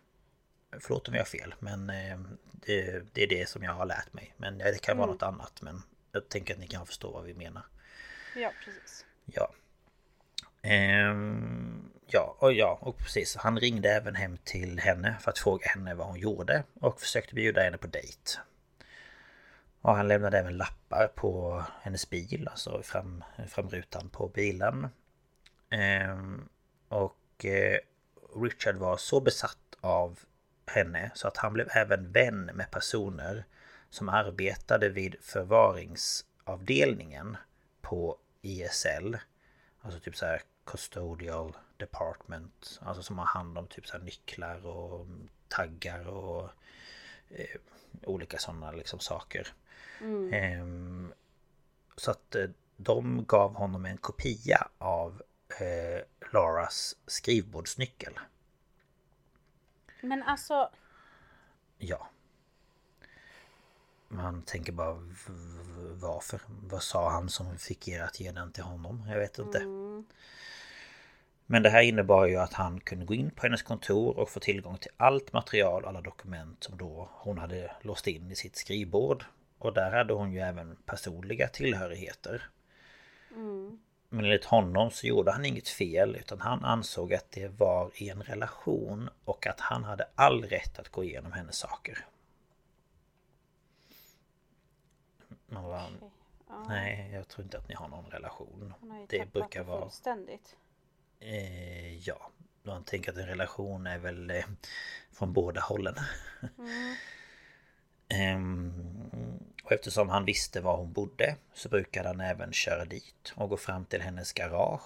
[0.80, 2.18] Förlåt om jag har fel, men eh,
[2.52, 4.34] det, det är det som jag har lärt mig.
[4.36, 5.14] Men det kan vara Mm.
[5.14, 5.62] något annat.
[5.62, 7.62] Men jag tänker att ni kan förstå vad vi menar.
[8.36, 9.04] Ja, precis.
[9.24, 9.52] Ja.
[10.62, 13.36] Ehm, ja, och ja, och precis.
[13.36, 17.34] Han ringde även hem till henne för att fråga henne vad hon gjorde och försökte
[17.34, 18.38] bjuda henne på dejt.
[19.80, 24.88] Och han lämnade även lappar på hennes bil, alltså fram, framrutan på bilen.
[25.70, 26.48] Ehm,
[26.88, 27.78] och eh,
[28.34, 30.18] Richard var så besatt av
[30.66, 33.44] henne så att han blev även vän med personer
[33.90, 37.36] som arbetade vid förvaringsavdelningen
[37.80, 39.16] på ISL.
[39.80, 42.80] Alltså typ så här custodial department.
[42.82, 45.06] Alltså som har hand om typ så här nycklar och
[45.48, 46.50] taggar och
[47.28, 47.60] eh,
[48.02, 49.48] olika sådana liksom saker.
[50.32, 51.12] Ehm,
[51.96, 55.22] så att eh, de gav honom en kopia av
[55.60, 58.18] eh, Lauras skrivbordsnyckel.
[60.00, 60.70] Men alltså,
[61.78, 62.08] Ja.
[64.08, 64.94] Man tänker bara
[66.00, 66.40] varför?
[66.46, 69.06] Vad sa han som fick er att ge den till honom?
[69.08, 69.60] Jag vet inte.
[71.46, 74.40] Men det här innebar ju att han kunde gå in på hennes kontor och få
[74.40, 79.24] tillgång till allt material, alla dokument som då hon hade låst in i sitt skrivbord.
[79.58, 82.50] Och där hade hon ju även personliga tillhörigheter.
[84.08, 88.08] Men enligt honom så gjorde han inget fel utan han ansåg att det var i
[88.08, 92.06] en relation och att han hade all rätt att gå igenom hennes saker.
[95.46, 95.90] Man bara,
[96.48, 98.74] ja, nej jag tror inte att ni har någon relation.
[98.80, 99.80] han har ju Det brukar vara...
[99.80, 100.56] fullständigt.
[101.20, 102.30] Eh, ja,
[102.62, 104.44] man tänker att en relation är väl eh,
[105.12, 105.94] från båda hållen.
[108.08, 109.35] Ehm,
[109.66, 113.56] och eftersom han visste var hon bodde så brukade han även köra dit och gå
[113.56, 114.82] fram till hennes garage.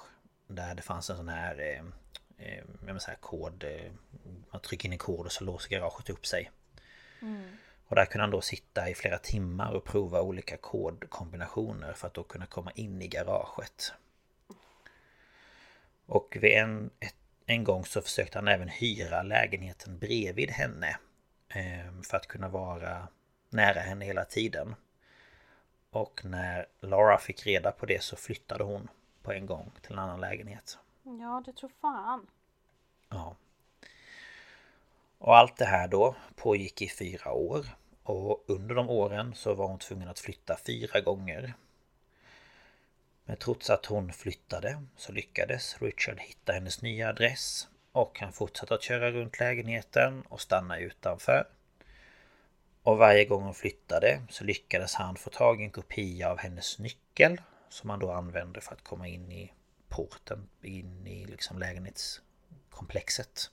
[0.46, 3.64] Där det fanns en sån här, eh, eh, så här kod.
[3.64, 3.92] Eh,
[4.52, 6.50] man trycker in en kod och så låser garaget upp sig.
[7.86, 12.14] Och där kunde han då sitta i flera timmar och prova olika kodkombinationer för att
[12.14, 13.92] då kunna komma in i garaget.
[16.06, 17.14] Och vid en, ett,
[17.46, 20.98] en gång så försökte han även hyra lägenheten bredvid henne.
[21.48, 23.08] eh, För att kunna vara
[23.50, 24.74] nära henne hela tiden.
[25.90, 28.88] Och när Laura fick reda på det så flyttade hon
[29.22, 30.78] på en gång till en annan lägenhet.
[31.02, 32.26] Ja, det tror fan.
[33.08, 33.36] Ja.
[35.18, 37.66] Och allt det här då pågick i fyra år.
[38.02, 41.54] Och under de åren så var hon tvungen att flytta fyra gånger.
[43.24, 47.68] Men trots att hon flyttade så lyckades Richard hitta hennes nya adress.
[47.92, 51.46] Och han fortsatte att köra runt lägenheten och stanna utanför.
[52.82, 56.78] Och varje gång hon flyttade så lyckades han få tag i en kopia av hennes
[56.78, 57.40] nyckel.
[57.68, 59.52] Som han då använde för att komma in i
[59.88, 63.50] porten, in i liksom lägenhetskomplexet.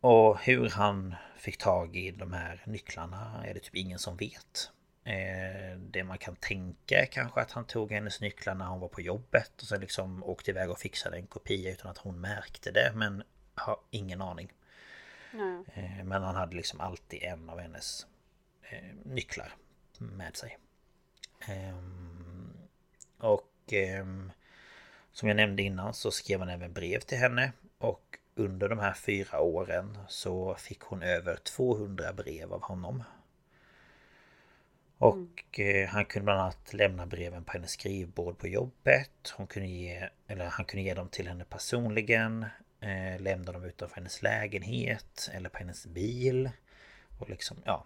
[0.00, 4.70] Och hur han fick tag i de här nycklarna är det typ ingen som vet.
[5.04, 8.88] Eh, Det man kan tänka är kanske att han tog hennes nycklar när hon var
[8.88, 12.70] på jobbet och sen liksom åkte iväg och fixade en kopia utan att hon märkte
[12.70, 13.22] det men
[13.54, 14.52] har ingen aning.
[15.74, 18.06] Eh, Men han hade liksom alltid en av hennes
[18.70, 19.52] eh, nycklar
[19.98, 20.58] med sig.
[21.48, 22.52] Ehm,
[23.18, 24.32] Och ehm,
[25.12, 28.92] som jag nämnde innan så skrev han även brev till henne och under de här
[28.94, 33.02] fyra åren så fick hon över 200 brev av honom.
[34.98, 39.32] Och eh, han kunde bland annat lämna breven på hennes skrivbord på jobbet.
[39.36, 42.46] Hon kunde ge, eller han kunde ge dem till henne personligen.
[42.80, 46.50] Eh, lämna dem utanför hennes lägenhet eller på hennes bil.
[47.18, 47.84] Och liksom, ja,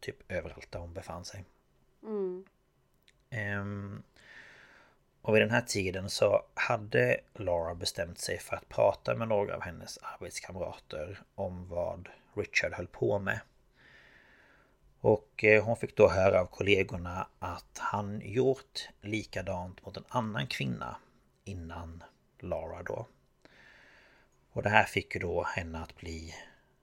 [0.00, 1.44] typ överallt där hon befann sig.
[2.02, 2.44] Mm.
[3.30, 4.02] Ehm,
[5.22, 9.54] och vid den här tiden så hade Laura bestämt sig för att prata med några
[9.54, 13.40] av hennes arbetskamrater om vad Richard höll på med.
[15.00, 20.46] Och eh, hon fick då höra av kollegorna att han gjort likadant mot en annan
[20.46, 20.96] kvinna
[21.44, 22.04] innan
[22.40, 23.06] Lara då.
[24.56, 26.34] Och det här fick ju då henne att bli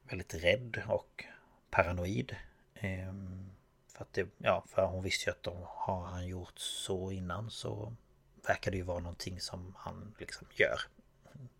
[0.03, 1.25] väldigt rädd och
[1.69, 2.35] paranoid.
[2.75, 3.51] Ehm,
[3.87, 7.51] för att det, ja, för hon visste ju att de har han gjort så innan
[7.51, 7.95] så
[8.47, 10.79] verkar det ju vara någonting som han liksom gör.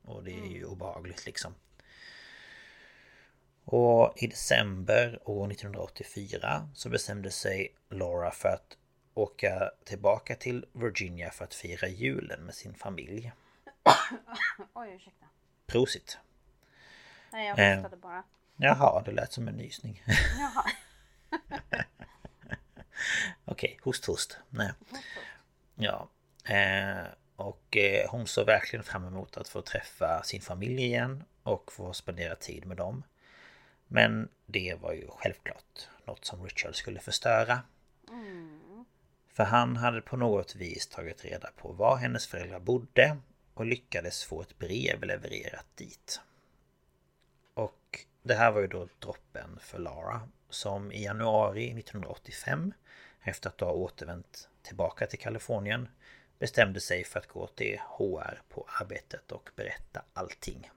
[0.01, 1.55] Och det är ju obehagligt liksom.
[3.65, 8.77] Och i december år 1984 så bestämde sig Laura för att
[9.13, 13.31] åka tillbaka till Virginia för att fira julen med sin familj.
[14.73, 15.25] Oj, ursäkta.
[15.67, 16.17] Prosit!
[17.31, 17.75] Nej, jag Eh.
[17.75, 18.23] hostade bara.
[18.55, 20.03] Jaha, det lät som en nysning.
[20.39, 20.65] Jaha.
[23.45, 24.37] Okej, host host.
[24.49, 24.71] Nej.
[25.75, 26.09] Ja.
[26.45, 27.03] Eh,
[27.35, 31.93] och eh, hon såg verkligen fram emot att få träffa sin familj igen och få
[31.93, 33.03] spendera tid med dem.
[33.87, 37.59] Men det var ju självklart något som Richard skulle förstöra.
[39.33, 43.17] För han hade på något vis tagit reda på var hennes föräldrar bodde
[43.53, 46.21] och lyckades få ett brev levererat dit.
[47.53, 52.73] Och det här var ju då droppen för Lara som i januari 1985
[53.21, 55.87] efter att ha återvänt tillbaka till Kalifornien
[56.39, 60.71] bestämde sig för att gå till HR på arbetet och berätta allting.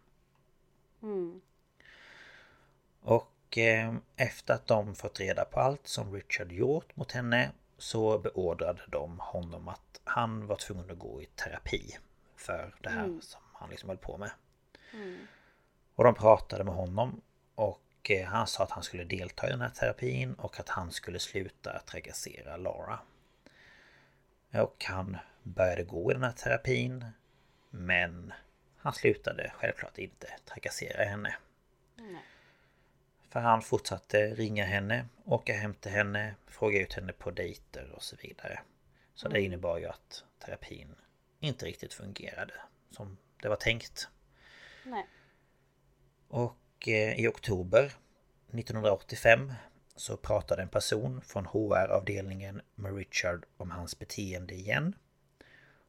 [3.00, 8.18] Och eh, efter att de fått reda på allt som Richard gjort mot henne så
[8.18, 11.96] beordrade de honom att han var tvungen att gå i terapi
[12.36, 14.30] för det här som han liksom höll på med.
[15.94, 17.20] Och de pratade med honom
[17.54, 20.90] och eh, han sa att han skulle delta i den här terapin och att han
[20.90, 22.98] skulle sluta trakassera Laura.
[24.52, 27.04] Och han började gå i den här terapin
[27.70, 28.32] men
[28.76, 31.36] han slutade självklart inte trakassera henne.
[33.28, 38.02] För han fortsatte ringa henne, åka hem till henne, fråga ut henne på dejter och
[38.02, 38.60] så vidare.
[39.14, 40.94] Så det innebar ju att terapin
[41.40, 42.54] inte riktigt fungerade
[42.90, 44.08] som det var tänkt.
[44.84, 45.06] Nej.
[46.28, 47.84] Och eh, i oktober
[48.48, 49.52] 1985
[49.96, 54.94] så pratade en person från HR-avdelningen med Richard om hans beteende igen.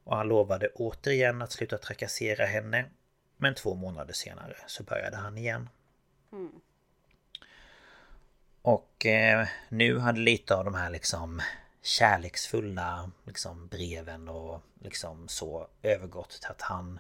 [0.04, 2.86] Och han lovade återigen att sluta trakassera henne.
[3.38, 5.70] Men två månader senare så började han igen.
[8.62, 11.42] Och eh, nu hade lite av de här liksom
[11.88, 17.00] kärleksfulla liksom breven och liksom så övergått till att han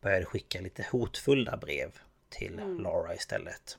[0.00, 3.78] började skicka lite hotfulla brev till Laura istället.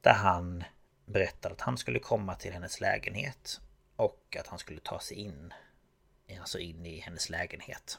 [0.00, 0.64] Där han
[1.06, 3.60] berättade att han skulle komma till hennes lägenhet
[3.96, 5.52] och att han skulle ta sig in
[6.40, 7.98] Alltså in i hennes lägenhet.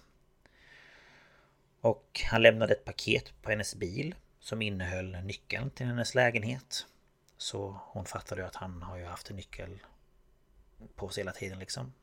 [1.82, 6.86] Och han lämnade ett paket på hennes bil som innehöll nyckeln till hennes lägenhet.
[7.38, 9.80] Så hon fattade ju att han har ju haft en nyckel
[10.96, 11.94] på sig hela tiden liksom.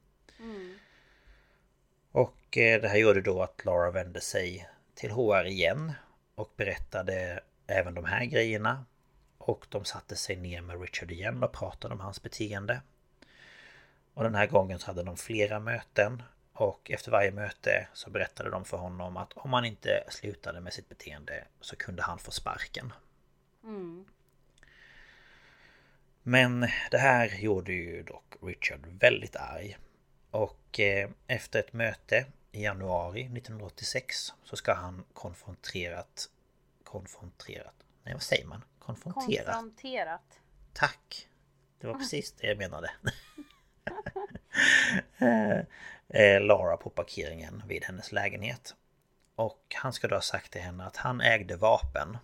[2.12, 5.92] Och eh, det här gjorde då att Laura vände sig till HR igen
[6.34, 8.84] och berättade även de här grejerna.
[9.38, 12.82] Och de satte sig ner med Richard igen och pratade om hans beteende.
[14.14, 18.50] Och den här gången så hade de flera möten och efter varje möte så berättade
[18.50, 22.30] de för honom att om han inte slutade med sitt beteende så kunde han få
[22.30, 22.92] sparken.
[26.22, 29.78] Men det här gjorde ju dock Richard väldigt arg.
[30.30, 36.28] Och eh, efter ett möte i januari 1986 så ska han konfronterat...
[36.84, 37.74] Konfronterat?
[38.02, 38.64] Nej vad säger man?
[38.78, 39.46] Konfronterat?
[39.46, 40.40] Konfronterat.
[40.72, 41.28] Tack!
[41.78, 42.90] Det var precis det jag menade.
[46.14, 48.74] Eh, Lara på parkeringen vid hennes lägenhet.
[49.34, 52.18] Och han ska då ha sagt till henne att han ägde vapen.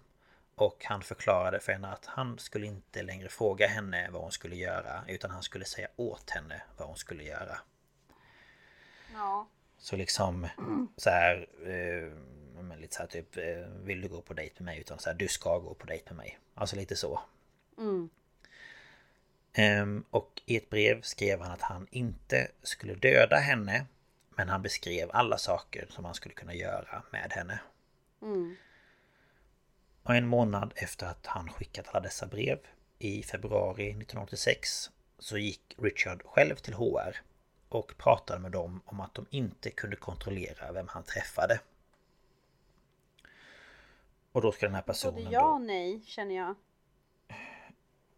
[0.58, 4.56] Och han förklarade för henne att han skulle inte längre fråga henne vad hon skulle
[4.56, 5.04] göra.
[5.08, 7.58] Utan han skulle säga åt henne vad hon skulle göra.
[9.12, 9.48] Ja.
[9.78, 10.48] Så liksom
[10.96, 12.12] så här, eh,
[12.62, 14.80] men lite så här typ eh, Vill du gå på dejt med mig?
[14.80, 16.38] Utan så här, du ska gå på dejt med mig.
[16.54, 17.20] Alltså lite så.
[19.52, 23.86] Ehm, och i ett brev skrev han att han inte skulle döda henne.
[24.30, 27.60] Men han beskrev alla saker som han skulle kunna göra med henne.
[30.08, 32.58] Och en månad efter att han skickat alla dessa brev
[32.98, 37.16] i februari 1986 så gick Richard själv till HR
[37.68, 41.60] och pratade med dem om att de inte kunde kontrollera vem han träffade.
[44.32, 46.54] Och då ska den här personen Både ja och nej känner jag.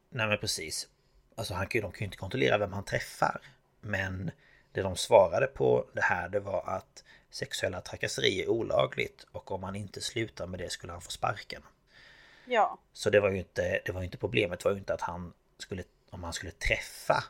[0.08, 0.88] Nej men precis.
[1.34, 3.40] Alltså han, de kan ju inte kontrollera vem han träffar.
[3.80, 4.30] Men
[4.72, 9.62] det de svarade på det här det var att sexuella trakasserier är olagligt och om
[9.62, 11.62] han inte slutar med det skulle han få sparken.
[12.50, 12.78] Ja.
[12.92, 15.32] Så det var ju inte, det var inte problemet, det var ju inte att han
[15.58, 17.24] skulle, om han skulle träffa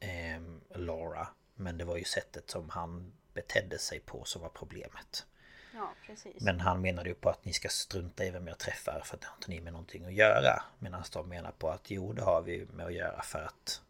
[0.00, 1.28] ehm, Laura.
[1.54, 5.26] Men det var ju sättet som han betedde sig på som var problemet.
[5.74, 6.42] Ja, precis.
[6.42, 9.20] Men han menade ju på att ni ska strunta i vem jag träffar för att
[9.20, 10.62] det har inte ni med någonting att göra.
[10.78, 13.82] Medan de menar på att jo det har vi med att göra för att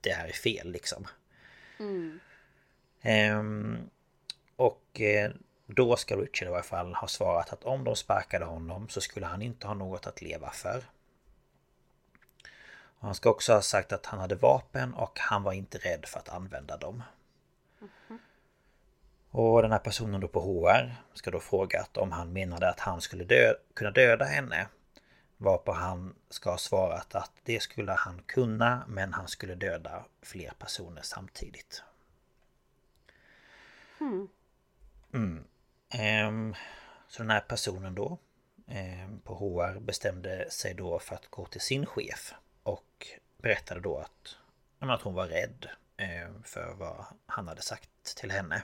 [0.00, 1.06] det här är fel liksom.
[3.02, 3.90] Ehm,
[4.56, 5.32] och eh,
[5.66, 9.26] då ska Richard i alla fall ha svarat att om de sparkade honom så skulle
[9.26, 10.84] han inte ha något att leva för.
[12.98, 16.18] Han ska också ha sagt att han hade vapen och han var inte rädd för
[16.18, 17.02] att använda dem.
[19.30, 23.00] Och den här personen då på HR ska då frågat om han menade att han
[23.00, 24.68] skulle dö kunna döda henne.
[25.36, 30.52] Varpå han ska ha svarat att det skulle han kunna men han skulle döda fler
[30.58, 31.82] personer samtidigt.
[34.00, 34.28] Mm.
[35.12, 35.44] Ehm,
[35.90, 36.54] Ehm,
[37.08, 38.18] så den här personen då
[38.68, 43.06] ehm, på HR bestämde sig då för att gå till sin chef och
[43.38, 44.36] berättade då att,
[44.78, 45.66] ja, men att hon var rädd
[45.96, 48.62] ehm, för vad han hade sagt till henne.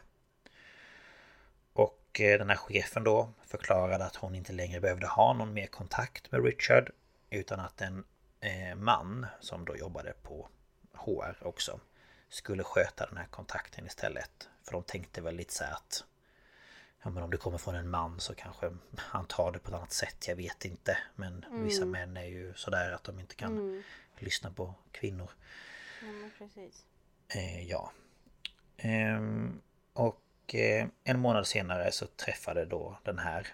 [1.73, 5.67] Och eh, den här chefen då förklarade att hon inte längre behövde ha någon mer
[5.67, 6.91] kontakt med Richard
[7.31, 8.05] utan att en
[8.41, 10.49] eh, man som då jobbade på
[10.93, 11.81] HR också
[12.29, 14.49] skulle sköta den här kontakten istället.
[14.65, 16.05] För de tänkte väl lite så här att
[17.03, 19.75] Ja men om det kommer från en man så kanske han tar det på ett
[19.75, 20.99] annat sätt, jag vet inte.
[21.15, 23.83] Men vissa män är ju sådär att de inte kan
[24.19, 25.31] lyssna på kvinnor.
[26.01, 26.47] Ja.
[27.29, 27.93] Eh, ja.
[28.77, 29.61] Ehm,
[29.93, 33.47] och eh, en månad senare så träffade då den här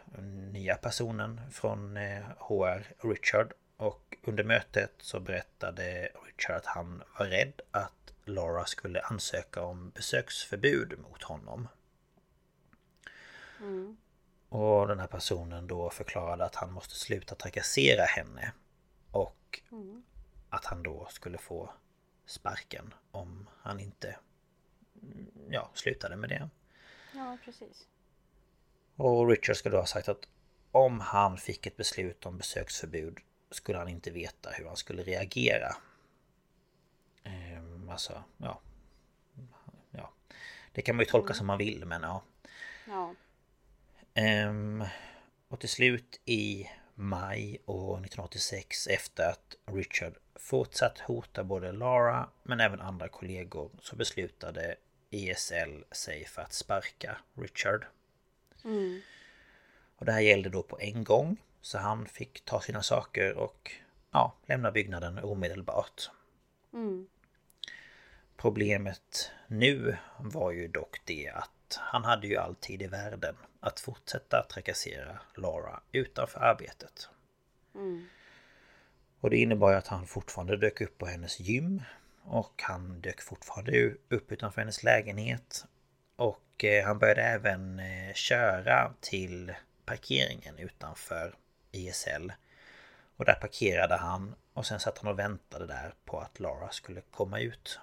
[0.53, 3.53] nya personen från eh, HR, Richard.
[3.77, 7.93] Och under mötet så berättade Richard att han var rädd att
[8.25, 11.69] Laura skulle ansöka om besöksförbud mot honom.
[14.49, 18.53] Och den här personen då förklarade att han måste sluta trakassera henne.
[19.11, 19.61] Och
[20.51, 21.71] att han då skulle få
[22.27, 24.17] sparken om han inte
[25.03, 26.49] mm, ja, slutade med det.
[27.15, 27.87] Ja, precis.
[28.97, 30.29] Och Richard skulle då ha sagt att
[30.73, 33.19] om han fick ett beslut om besöksförbud
[33.51, 35.77] skulle han inte veta hur han skulle reagera.
[37.25, 38.61] Ehm, alltså, ja.
[39.91, 40.13] ja.
[40.73, 42.23] Det kan man ju tolka som man vill men ja.
[42.87, 43.15] Ja.
[44.19, 44.85] Ehm,
[45.49, 52.61] och till slut i maj år 1986 efter att Richard fortsatt hota både Lara men
[52.61, 54.77] även andra kollegor så beslutade
[55.11, 57.87] ESL sig för att sparka Richard.
[59.97, 63.73] Och det här gällde då på en gång så han fick ta sina saker och
[64.11, 66.11] ja, lämna byggnaden omedelbart.
[68.37, 73.81] Problemet nu var ju dock det att han hade ju all tid i världen att
[73.81, 77.09] fortsätta trakassera Laura utanför arbetet.
[79.21, 81.83] Och det innebar att han fortfarande dök upp på hennes gym
[82.23, 85.65] och han dök fortfarande upp utanför hennes lägenhet.
[86.17, 89.55] Och eh, han började även eh, köra till
[89.85, 91.35] parkeringen utanför
[91.73, 92.33] ISL.
[93.17, 97.01] Och där parkerade han och sen satt han och väntade där på att Lara skulle
[97.01, 97.81] komma ut.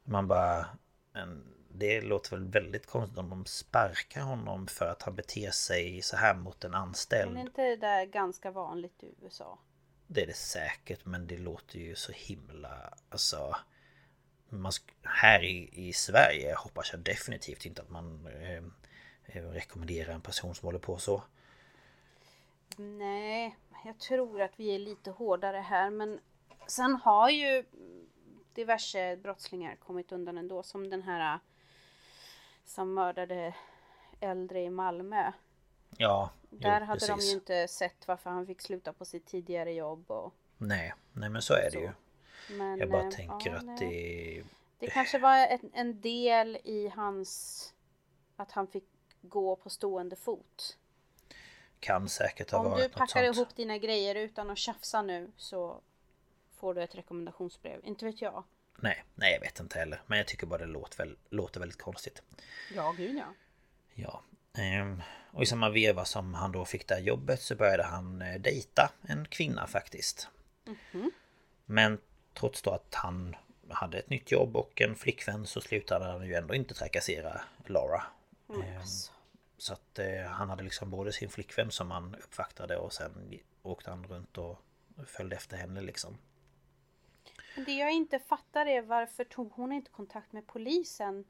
[0.03, 0.65] Man bara...
[1.13, 6.01] Men det låter väl väldigt konstigt om de sparkar honom för att han beter sig
[6.01, 7.37] så här mot en Men anställd.
[7.37, 9.59] är inte det där ganska vanligt i USA?
[10.07, 12.93] Det är det säkert men det låter ju så himla...
[13.09, 13.55] Alltså...
[14.49, 14.71] Man,
[15.03, 18.63] här i, i Sverige hoppas jag definitivt inte att man eh,
[19.25, 21.23] eh, rekommenderar en person som håller på så.
[22.77, 26.19] Nej, jag tror att vi är lite hårdare här men
[26.67, 27.65] sen har ju
[28.53, 31.39] diverse brottslingar kommit undan ändå som den här äh,
[32.65, 33.55] som mördade
[34.19, 35.31] äldre i Malmö.
[35.97, 37.29] Ja, Där Jo, hade de precis.
[37.31, 41.41] ju inte sett varför han fick sluta på sitt tidigare jobb och Nej, nej men
[41.41, 41.77] så är det Så.
[41.79, 41.91] ju.
[42.57, 43.77] men, Jag bara eh, tänker ja, att nej.
[43.79, 44.43] det...
[44.79, 47.73] Det kanske var en, en del i hans
[48.35, 48.85] att han fick
[49.21, 50.77] gå på stående fot.
[51.83, 53.35] Kan säkert ha Om varit du något packar sånt.
[53.37, 55.81] ihop dina grejer utan att tjafsa nu så
[56.55, 57.79] får du ett rekommendationsbrev.
[57.83, 58.43] Inte vet jag.
[58.75, 60.01] Nej, nej jag vet inte heller.
[60.07, 62.21] Men jag tycker bara det låter, väl, låter väldigt konstigt.
[62.75, 63.25] Ja, gud ja.
[63.93, 64.21] Ja.
[64.61, 68.21] Ehm, och i samma veva som han då fick det här jobbet så började han
[68.21, 70.27] eh, dejta en kvinna faktiskt.
[71.65, 71.97] Men
[72.33, 73.35] trots då att han
[73.69, 78.03] hade ett nytt jobb och en flickvän så slutade han ju ändå inte trakassera Laura.
[78.49, 79.12] Ehm, Alltså.
[79.63, 83.89] Så att eh, han hade liksom både sin flickvän som han uppvaktade och sen åkte
[83.89, 84.59] han runt och
[85.05, 86.17] följde efter henne liksom.
[87.55, 91.25] Men det jag inte fattar är varför tog hon inte kontakt med polisen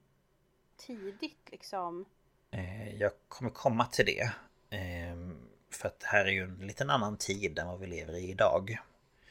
[0.77, 2.05] tidigt liksom?
[2.51, 4.31] Eh, Jag kommer komma till det.
[4.69, 8.13] Ehm, För att det här är ju en liten annan tid än vad vi lever
[8.15, 8.77] i idag.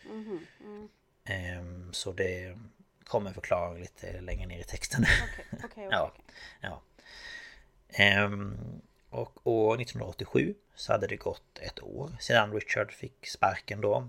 [0.06, 0.88] Mhm, mm.
[1.24, 2.58] Ehm, Så det
[3.04, 5.02] kommer förklara lite längre ner i texten.
[5.02, 5.88] Okej, okej, okej.
[5.90, 6.12] Ja.
[6.60, 6.82] ja.
[9.12, 14.08] Och år 1987 så hade det gått ett år sedan Richard fick sparken då.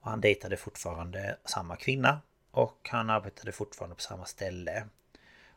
[0.00, 2.20] Och han dejtade fortfarande samma kvinna.
[2.50, 4.86] Och han arbetade fortfarande på samma ställe.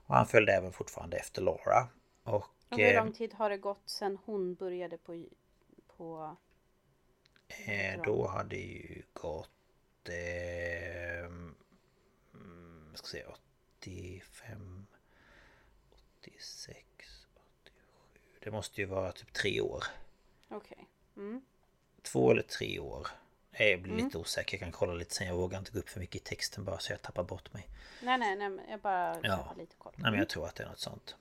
[0.06, 1.88] Och han följde även fortfarande efter Laura.
[2.24, 2.46] Och...
[2.70, 5.26] Och hur eh, lång tid har det gått sedan hon började på...
[5.98, 6.36] på
[7.48, 10.10] Eh, då hade ju gått...
[10.10, 11.30] Eh,
[12.94, 13.24] ska se,
[13.80, 14.88] 85...
[16.22, 16.85] 86...
[18.46, 18.50] 87...
[18.50, 19.84] Det måste ju vara typ tre år.
[20.50, 20.88] Okej.
[21.18, 21.42] Mm.
[22.02, 23.08] Två eller tre år.
[23.52, 25.28] Jag blir lite osäker, jag kan kolla lite sen.
[25.28, 27.68] Jag vågar inte gå upp för mycket i texten bara så jag tappar bort mig.
[28.02, 28.66] Nej, nej, nej.
[28.70, 29.54] Jag bara Ja.
[29.58, 29.94] lite koll.
[29.96, 31.16] Nej men jag tror att det är något sånt.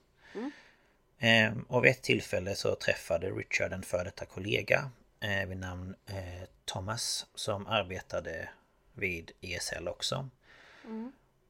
[1.17, 5.95] Eh, och vid ett tillfälle så träffade Richard en före detta kollega eh, vid namn
[6.05, 8.49] eh, Thomas som arbetade
[8.93, 10.29] vid ESL också.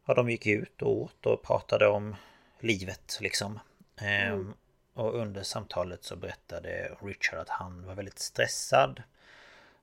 [0.05, 2.15] Och de gick ut och åt och pratade om
[2.59, 3.59] livet liksom.
[4.01, 4.39] Eh,
[4.95, 9.03] Och under samtalet så berättade Richard att han var väldigt stressad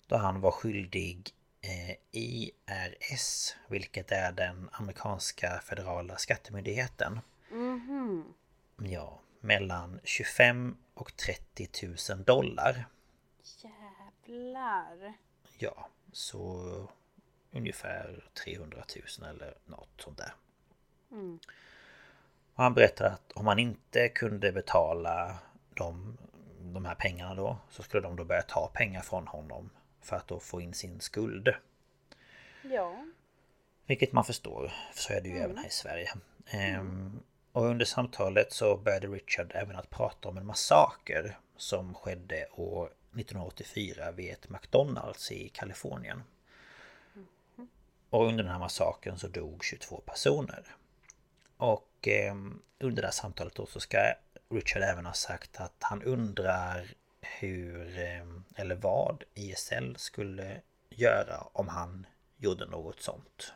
[0.06, 7.20] då han var skyldig eh, IRS, vilket är den amerikanska federala skattemyndigheten.
[7.50, 8.34] Mhm.
[8.76, 11.68] Ja, mellan 25 och 30
[12.10, 12.86] 000 dollar.
[13.62, 15.14] Jävlar.
[15.58, 16.88] Ja, så
[17.50, 18.84] ungefär 300
[19.18, 20.34] 000 eller något sånt där.
[21.10, 21.38] Mm.
[22.55, 25.38] Och han berättade att om han inte kunde betala
[25.74, 26.18] de,
[26.61, 30.28] de här pengarna då så skulle de då börja ta pengar från honom för att
[30.28, 31.55] då få in sin skuld.
[32.62, 33.07] Ja.
[33.86, 36.12] Vilket man förstår, för så är det ju även här i Sverige.
[36.46, 37.20] Ehm,
[37.53, 42.86] och under samtalet så började Richard även att prata om en massaker som skedde år
[42.86, 46.22] 1984 vid ett McDonalds i Kalifornien.
[48.11, 50.64] Och under den här massakern så dog 22 personer.
[51.57, 52.34] Och och eh,
[52.78, 54.14] under det här samtalet då så ska
[54.50, 56.86] Richard även ha sagt att han undrar
[57.20, 58.26] hur, eh,
[58.57, 63.53] eller vad ISL skulle göra om han gjorde något sånt.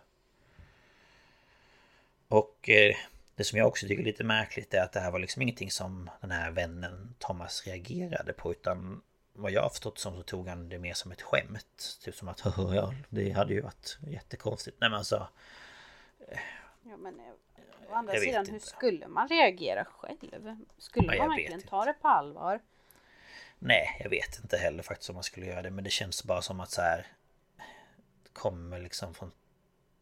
[2.29, 2.97] Och eh,
[3.35, 5.71] det som jag också tycker är lite märkligt är att det här var liksom ingenting
[5.71, 10.49] som den här vännen Thomas reagerade på utan vad jag har förstått som så tog
[10.49, 11.99] han det mer som ett skämt.
[12.03, 14.77] Typ som att ja, det hade ju varit jättekonstigt.
[14.81, 15.29] Nej men alltså
[16.29, 16.39] eh,
[16.83, 17.21] Ja men
[17.89, 18.67] å andra Jag sidan hur inte.
[18.67, 20.57] skulle man reagera själv?
[20.79, 22.61] Skulle Ja, man verkligen ta det på allvar?
[23.59, 26.43] Nej, jag vet inte heller faktiskt om man skulle göra det men det känns bara
[26.43, 27.07] som att så här
[28.33, 29.33] kommer liksom från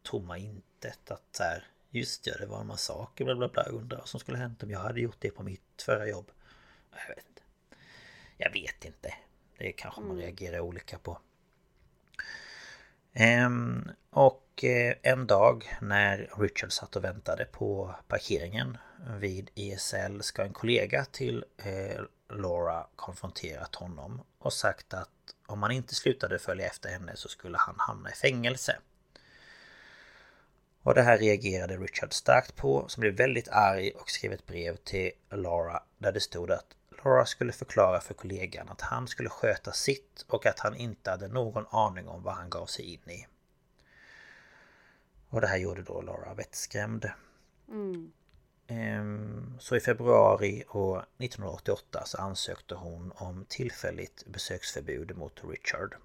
[0.03, 3.99] tomma intet att så här just ja, det var en massaker bla bla bla undrar
[3.99, 6.31] vad som skulle hänt om jag hade gjort det på mitt förra jobb.
[6.91, 7.43] Jag vet inte.
[8.37, 9.15] Jag vet inte.
[9.59, 11.19] Det kanske man reagerar olika på.
[13.15, 18.79] Ehm, och eh, en dag när Richard satt och väntade på parkeringen
[19.19, 22.01] vid ESL ska en kollega till eh,
[22.37, 25.11] Laura konfronterat honom och sagt att
[25.47, 28.77] om han inte slutade följa efter henne så skulle han hamna i fängelse.
[30.83, 34.77] Och det här reagerade Richard starkt på som blev väldigt arg och skrev ett brev
[34.77, 39.73] till Laura där det stod att Laura skulle förklara för kollegan att han skulle sköta
[39.73, 43.27] sitt och att han inte hade någon aning om vad han gav sig in i.
[45.29, 47.11] Och det här gjorde då Laura vettskrämd.
[48.67, 55.97] Ehm, Så i februari år 1988 så ansökte hon om tillfälligt besöksförbud mot Richard.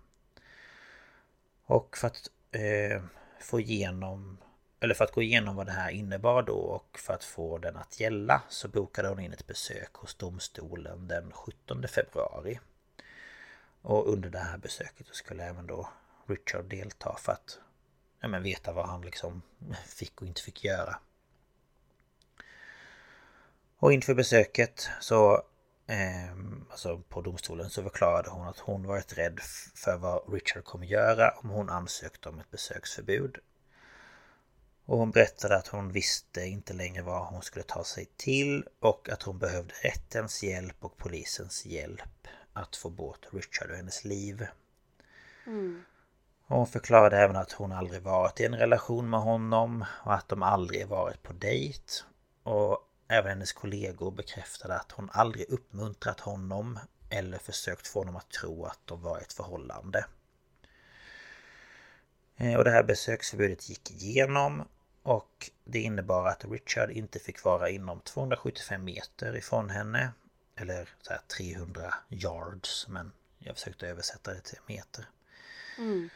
[1.66, 3.04] Och för att eh,
[3.40, 4.38] få igenom
[4.80, 7.78] eller för att gå igenom vad det här innebar då och för att få den
[7.78, 12.60] att gälla så bokade hon in ett besök hos domstolen den 17 februari.
[13.82, 15.90] Och under det här besöket så skulle även då
[16.28, 17.60] Richard delta för att
[18.20, 19.42] ja, men veta vad han liksom
[19.88, 21.00] fick och inte fick göra.
[23.78, 25.44] Och inför besöket så
[25.88, 26.36] eh,
[26.70, 29.40] Alltså på domstolen så förklarade hon att hon varit rädd
[29.76, 33.38] för vad Richard kommer göra om hon ansökte om ett besöksförbud.
[34.90, 39.10] Och hon berättade att hon visste inte längre vad hon skulle ta sig till och
[39.10, 44.46] att hon behövde rättens hjälp och polisens hjälp att få bort Richard ur hennes liv.
[45.46, 45.84] Mm.
[46.48, 50.44] Hon förklarade även att hon aldrig varit i en relation med honom och att de
[50.44, 51.94] aldrig varit på dejt.
[52.44, 52.78] Och
[53.08, 56.80] även hennes kollegor bekräftade att hon aldrig uppmuntrat honom
[57.10, 60.06] eller försökt få honom att tro att de var ett förhållande.
[62.38, 64.64] Eh, och det här besöksförbudet gick igenom
[65.04, 70.12] och det innebar att Richard inte fick vara inom 275 meter ifrån henne.
[70.56, 75.06] Eller så 300 yards, men jag försökte översätta det till meter.
[75.78, 76.10] Mm.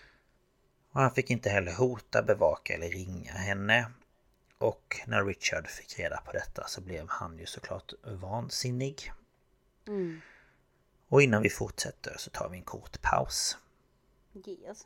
[0.91, 3.91] Och han fick inte heller hota, bevaka eller ringa henne.
[4.57, 9.11] Och när Richard fick reda på detta så blev han ju såklart vansinnig.
[9.87, 10.21] Mm.
[11.07, 13.57] Och innan vi fortsätter så tar vi en kort paus.
[14.47, 14.85] Yes.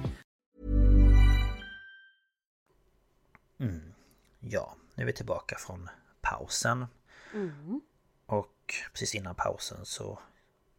[3.61, 3.93] Mm.
[4.39, 5.89] Ja, nu är vi tillbaka från
[6.21, 6.85] pausen.
[7.33, 7.81] Mm.
[8.25, 10.19] Och precis innan pausen så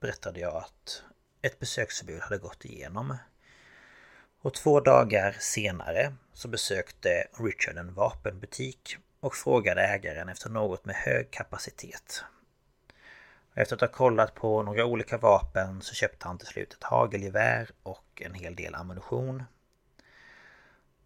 [0.00, 1.02] berättade jag att
[1.42, 3.16] ett besöksförbud hade gått igenom.
[4.40, 10.94] Och två dagar senare så besökte Richard en vapenbutik och frågade ägaren efter något med
[10.94, 12.24] hög kapacitet.
[13.54, 17.70] Efter att ha kollat på några olika vapen så köpte han till slut ett hagelgevär
[17.82, 19.42] och en hel del ammunition.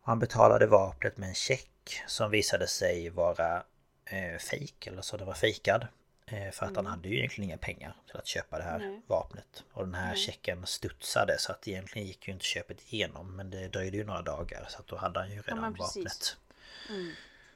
[0.07, 3.63] Han betalade vapnet med en check som visade sig vara
[4.05, 5.87] eh, fejk, eller så det var fejkad.
[6.27, 6.77] Eh, för att mm.
[6.77, 9.01] han hade ju egentligen inga pengar till att köpa det här Nej.
[9.07, 9.65] vapnet.
[9.73, 10.17] Och den här Nej.
[10.17, 13.37] checken studsade så att egentligen gick ju inte köpet igenom.
[13.37, 16.37] Men det dröjde ju några dagar så att då hade han ju redan ja, vapnet.
[16.89, 17.13] Mm.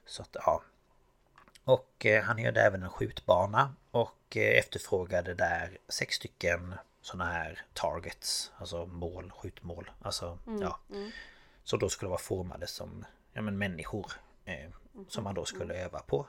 [0.07, 0.63] Så att ja.
[1.65, 7.63] Och eh, han hyrde även en skjutbana och eh, efterfrågade där sex stycken sådana här
[7.75, 9.91] targets, alltså mål, skjutmål.
[10.03, 10.81] Alltså mm, ja.
[10.91, 11.11] Mm.
[11.65, 14.13] Så då skulle vara formade som ja, men människor
[14.45, 14.71] eh,
[15.09, 16.27] som man då skulle öva på.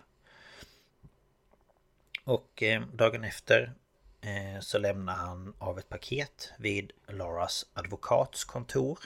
[2.23, 3.73] Och eh, dagen efter
[4.21, 8.99] eh, så lämnar han av ett paket vid Lauras advokats kontor.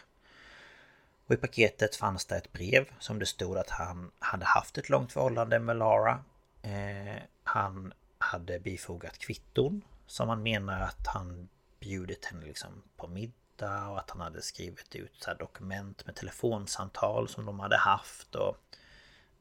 [1.25, 4.89] Och i paketet fanns det ett brev som det stod att han hade haft ett
[4.89, 6.23] långt förhållande med Lara.
[6.61, 11.49] Eh, han hade bifogat kvitton som han menar att han
[11.79, 17.27] bjudit henne liksom på middag och att han hade skrivit ut så dokument med telefonsamtal
[17.27, 18.57] som de hade haft och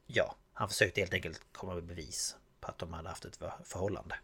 [0.05, 4.15] ja, han försökte helt enkelt komma med bevis på att de hade haft ett förhållande.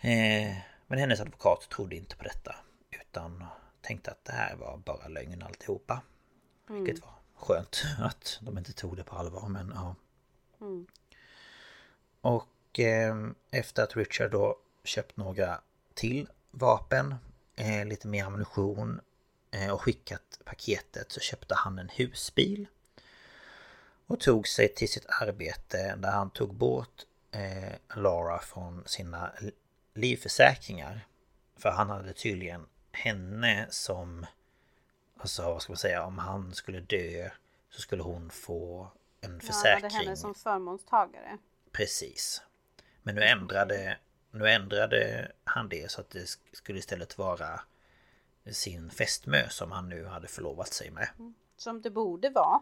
[0.00, 0.56] Eh,
[0.86, 2.56] men hennes advokat trodde inte på detta
[2.90, 3.44] utan
[3.80, 6.02] tänkte att det här var bara lögn alltihopa.
[6.68, 6.84] Mm.
[6.84, 9.94] Vilket var skönt att de inte tog det på allvar men ja.
[10.60, 10.86] Mm.
[12.20, 13.16] Och eh,
[13.50, 15.60] efter att Richard då köpt några
[15.94, 17.14] till vapen,
[17.60, 19.00] eh, lite mer ammunition
[19.50, 22.66] eh, och skickat paketet så köpte han en husbil.
[24.06, 29.32] Och tog sig till sitt arbete där han tog bort eh, Laura från sina
[29.94, 31.06] livförsäkringar.
[31.56, 34.26] För han hade tydligen henne som...
[35.18, 37.30] Alltså vad ska man säga, om han skulle dö
[37.70, 39.90] så skulle hon få en försäkring.
[39.90, 41.38] Ja, hade henne som förmånstagare.
[41.72, 42.42] Precis.
[43.02, 43.98] Men nu ändrade,
[44.30, 47.60] nu ändrade han det så att det skulle istället vara
[48.50, 51.08] sin fästmö som han nu hade förlovat sig med.
[51.18, 51.34] Mm.
[51.56, 52.60] Som det borde vara.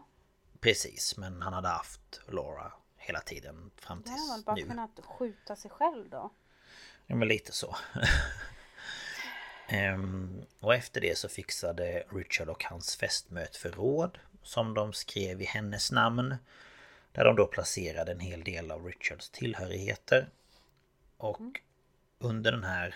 [0.59, 4.61] Precis, men han hade haft Laura hela tiden fram Då hade man tills bara nu.
[4.61, 6.29] kunnat skjuta sig själv då.
[7.07, 7.75] Ja men lite så.
[9.71, 15.41] Ehm, och efter det så fixade Richard och hans fästmö ett förråd som de skrev
[15.41, 16.35] i hennes namn.
[17.11, 20.29] Där de då placerade en hel del av Richards tillhörigheter.
[21.19, 21.61] Och
[22.19, 22.95] under den här,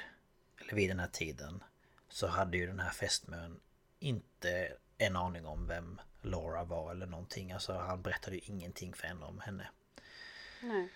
[0.61, 1.63] eller vid den här tiden,
[2.09, 3.59] så hade ju den här fästmön
[3.99, 7.51] inte en aning om vem Laura var eller någonting.
[7.51, 9.69] Alltså han berättade ju ingenting för henne om henne.
[10.61, 10.89] Nej.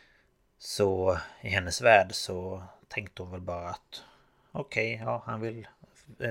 [0.57, 4.03] Så i hennes värld så tänkte hon väl bara att
[4.51, 5.67] Okej, ja han vill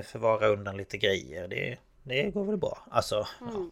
[0.03, 1.47] förvara undan lite grejer.
[1.47, 2.87] Det, det går väl bra.
[2.91, 3.69] Alltså, ja.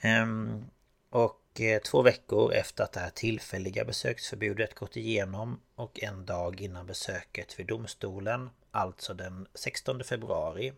[0.00, 0.70] Ehm,
[1.10, 6.26] och och eh, två veckor efter att det här tillfälliga besöksförbudet gått igenom och en
[6.26, 10.72] dag innan besöket vid domstolen, alltså den 16 februari,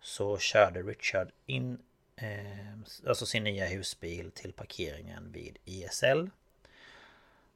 [0.00, 1.78] så körde Richard in
[2.16, 6.30] eh, alltså sin nya husbil till parkeringen vid ISL.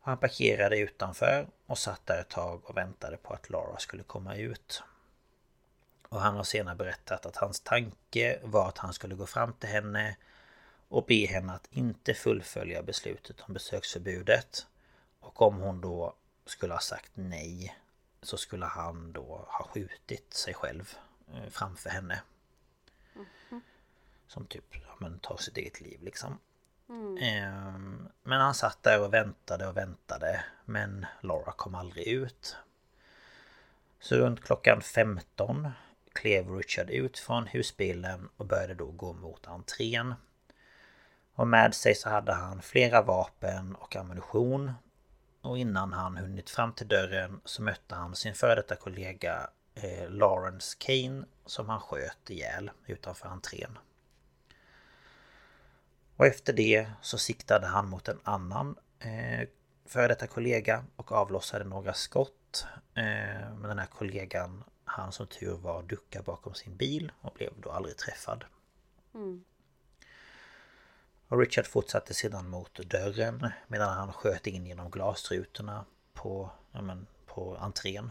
[0.00, 4.36] Han parkerade utanför och satt där ett tag och väntade på att Laura skulle komma
[4.36, 4.82] ut.
[6.08, 9.68] Och han har senare berättat att hans tanke var att han skulle gå fram till
[9.68, 10.16] henne
[10.88, 14.66] och be henne att inte fullfölja beslutet om besöksförbudet.
[15.20, 16.14] Och om hon då
[16.44, 17.76] skulle ha sagt nej
[18.22, 20.94] så skulle han då ha skjutit sig själv
[21.34, 22.22] eh, framför henne.
[24.26, 26.38] Som typ, ja men tar sitt eget liv liksom.
[27.20, 32.56] Ehm, Men han satt där och väntade och väntade Men Laura kom aldrig ut
[34.00, 35.68] Så runt klockan 15
[36.12, 40.14] klev Richard ut från husbilen och började då gå mot entrén.
[41.38, 44.72] Och med sig så hade han flera vapen och ammunition.
[45.40, 50.10] Och innan han hunnit fram till dörren så mötte han sin före detta kollega eh,
[50.10, 53.78] Lawrence Kane som han sköt ihjäl utanför entrén.
[56.16, 59.48] Och efter det så siktade han mot en annan eh,
[59.86, 62.66] före detta kollega och avlossade några skott.
[62.94, 67.52] Eh, men den här kollegan, han som tur var, duckade bakom sin bil och blev
[67.60, 68.44] då aldrig träffad.
[69.14, 69.44] Mm.
[71.28, 77.06] Och Richard fortsatte sedan mot dörren medan han sköt in genom glasrutorna på, ja men,
[77.26, 78.10] på entrén.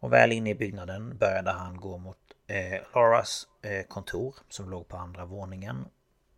[0.00, 4.88] Och väl inne i byggnaden började han gå mot eh, Lauras eh, kontor som låg
[4.88, 5.84] på andra våningen.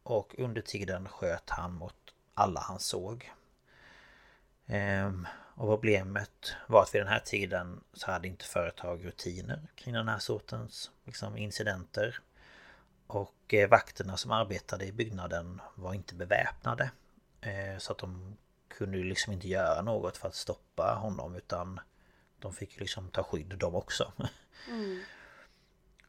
[0.03, 1.95] Och under tiden sköt han mot
[2.35, 3.33] alla han såg.
[4.67, 9.95] Ehm, och problemet var att vid den här tiden så hade inte företag rutiner kring
[9.95, 12.19] den här sortens liksom, incidenter.
[13.11, 16.91] Och eh, vakterna som arbetade i byggnaden var inte beväpnade.
[17.41, 18.37] Eh, så att de
[18.69, 21.81] kunde ju liksom inte göra något för att stoppa honom utan
[22.39, 24.13] de fick liksom ta skydd de också.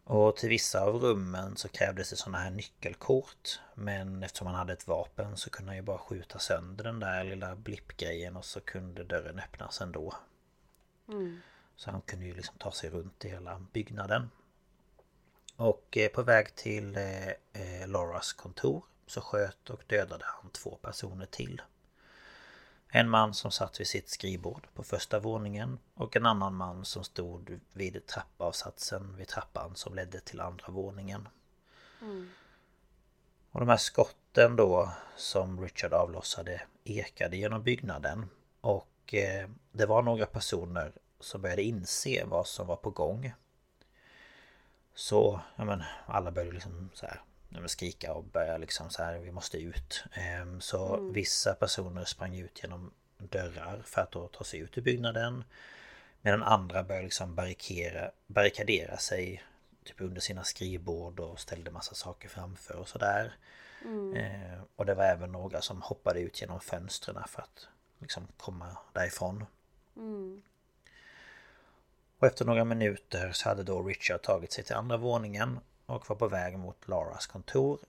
[0.03, 3.59] Och till vissa av rummen så krävdes det sådana här nyckelkort.
[3.75, 7.23] Men eftersom han hade ett vapen så kunde han ju bara skjuta sönder den där
[7.23, 10.13] lilla blippgrejen och så kunde dörren öppnas ändå.
[11.75, 14.29] Så han kunde ju liksom ta sig runt i hela byggnaden.
[15.61, 20.75] Och eh, på väg till eh, eh, Lauras kontor så sköt och dödade han två
[20.75, 21.61] personer till.
[22.89, 27.03] En man som satt vid sitt skrivbord på första våningen och en annan man som
[27.03, 31.27] stod vid trappavsatsen vid trappan som ledde till andra våningen.
[33.51, 38.29] Och de här skotten då som Richard avlossade ekade genom byggnaden
[38.61, 43.33] och eh, det var några personer som började inse vad som var på gång.
[44.93, 49.17] Så, ja men alla började liksom så här ja, skrika och börja liksom så här,
[49.17, 50.03] vi måste ut.
[50.13, 54.81] Ehm, Så vissa personer sprang ut genom dörrar för att då ta sig ut ur
[54.81, 55.43] byggnaden.
[56.21, 59.43] Medan andra började liksom barrikera, barrikadera sig
[59.83, 63.35] typ under sina skrivbord och ställde massa saker framför och sådär.
[64.15, 67.67] Eh, och det var även några som hoppade ut genom fönstren för att
[67.99, 69.45] liksom komma därifrån.
[72.21, 76.15] Och efter några minuter så hade då Richard tagit sig till andra våningen och var
[76.15, 77.79] på väg mot Laras kontor.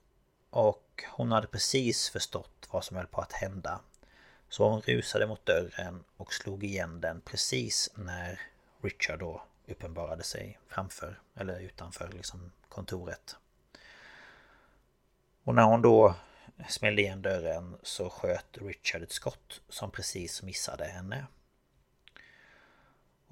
[0.49, 3.79] Och hon hade precis förstått vad som höll på att hända.
[4.49, 8.39] Så hon rusade mot dörren och slog igen den precis när
[8.81, 13.35] Richard då uppenbarade sig framför eller utanför liksom kontoret.
[15.43, 16.15] Och när hon då
[16.69, 21.25] smällde igen dörren så sköt Richard ett skott som precis missade henne.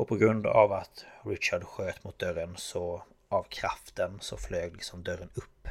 [0.02, 5.04] Och på grund av att Richard sköt mot dörren så av kraften så flög liksom
[5.04, 5.68] dörren upp.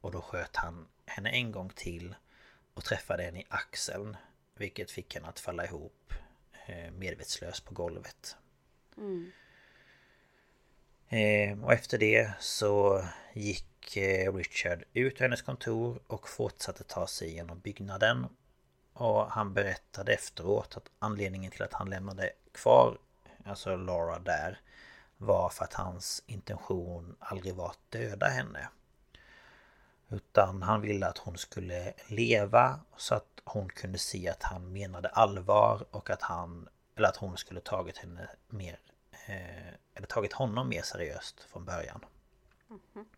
[0.00, 2.14] Och då sköt han henne en gång till
[2.74, 4.16] och träffade henne i axeln.
[4.54, 6.12] Vilket fick henne att falla ihop
[6.66, 8.36] eh, medvetslös på golvet.
[11.08, 17.06] Eh, och efter det så gick eh, Richard ut ur hennes kontor och fortsatte ta
[17.06, 18.26] sig genom byggnaden.
[18.92, 22.32] Och han berättade efteråt att anledningen till att han lämnade
[22.62, 22.98] kvar
[23.44, 24.60] alltså Laura där
[25.16, 28.68] var för att hans intention aldrig var att döda henne.
[30.08, 35.08] Utan han ville att hon skulle leva så att hon kunde se att han menade
[35.08, 38.78] allvar och att han eller att hon skulle tagit henne mer
[39.26, 42.04] eh, Eller tagit honom mer seriöst från början.
[42.68, 43.08] Mhm.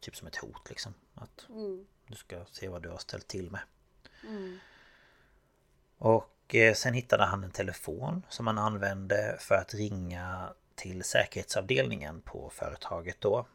[0.00, 0.94] Typ som ett hot liksom.
[1.14, 1.86] Att Mm.
[2.06, 3.60] du ska se vad du har ställt till med.
[4.22, 4.58] Mm.
[5.98, 11.04] Och och eh, sen hittade han en telefon som han använde för att ringa till
[11.04, 13.46] säkerhetsavdelningen på företaget då.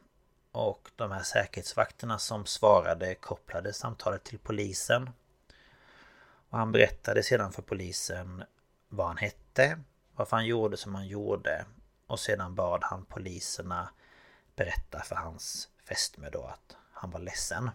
[0.52, 5.10] Och de här säkerhetsvakterna som svarade kopplade samtalet till polisen.
[6.48, 8.44] Och han berättade sedan för polisen
[8.88, 9.78] vad han hette,
[10.14, 11.64] varför han gjorde som han gjorde
[12.06, 13.90] och sedan bad han poliserna
[14.56, 17.70] berätta för hans fästmö då att han var ledsen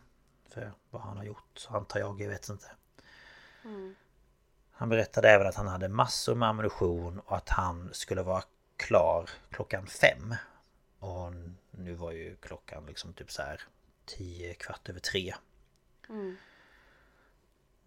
[0.50, 2.72] för vad han har gjort, så antar jag, jag vet inte.
[3.64, 3.96] Mm.
[4.78, 8.44] Han berättade även att han hade massor med ammunition och att han skulle vara
[8.78, 10.36] klar klockan fem.
[11.00, 11.34] Och
[11.72, 13.62] nu var ju klockan liksom typ så här
[14.06, 15.34] tio kvart över tre.
[16.10, 16.36] Mm.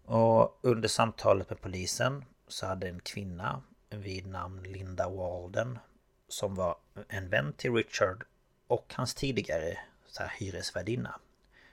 [0.05, 5.79] Och under samtalet med polisen så hade en kvinna vid namn Linda Walden
[6.27, 6.75] som var
[7.07, 8.23] en vän till Richard
[8.67, 9.77] och hans tidigare
[10.07, 11.19] så här, hyresvärdinna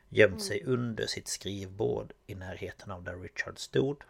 [0.08, 4.02] gömt sig under sitt skrivbord i närheten av där Richard stod.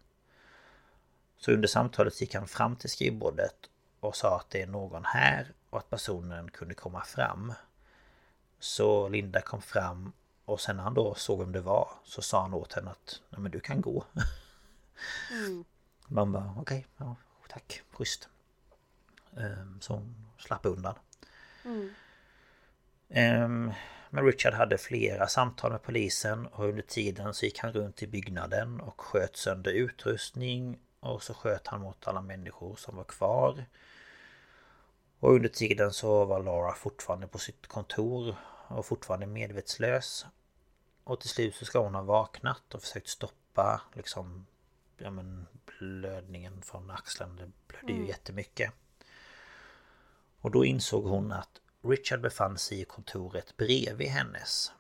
[1.39, 3.57] Så under samtalet gick han fram till skrivbordet
[4.01, 7.53] och sa att det är någon här och att personen kunde komma fram.
[8.59, 10.13] Så Linda kom fram
[10.45, 13.21] och sen när han då såg vem det var så sa han åt henne att
[13.31, 14.05] Nej men du kan gå.
[15.33, 15.65] Mm.
[16.09, 17.17] Man bara okej, ja,
[17.49, 18.29] tack, schysst.
[19.37, 20.95] Ehm, Så hon slapp undan.
[21.65, 21.95] Mm.
[23.09, 23.73] Ehm,
[24.11, 28.07] Men Richard hade flera samtal med polisen och under tiden så gick han runt i
[28.07, 33.65] byggnaden och sköt sönder utrustning och så sköt han mot alla människor som var kvar.
[35.21, 38.37] Och under tiden så var Laura fortfarande på sitt kontor
[38.69, 40.27] och fortfarande medvetslös.
[41.05, 44.47] Och till slut så ska hon ha vaknat och försökt stoppa liksom
[44.97, 45.47] ja men
[45.79, 47.37] blödningen från axeln.
[47.37, 48.09] Det blödde ju Mm.
[48.09, 48.73] jättemycket.
[50.41, 54.73] Och då insåg hon att Richard befann sig i kontoret bredvid hennes.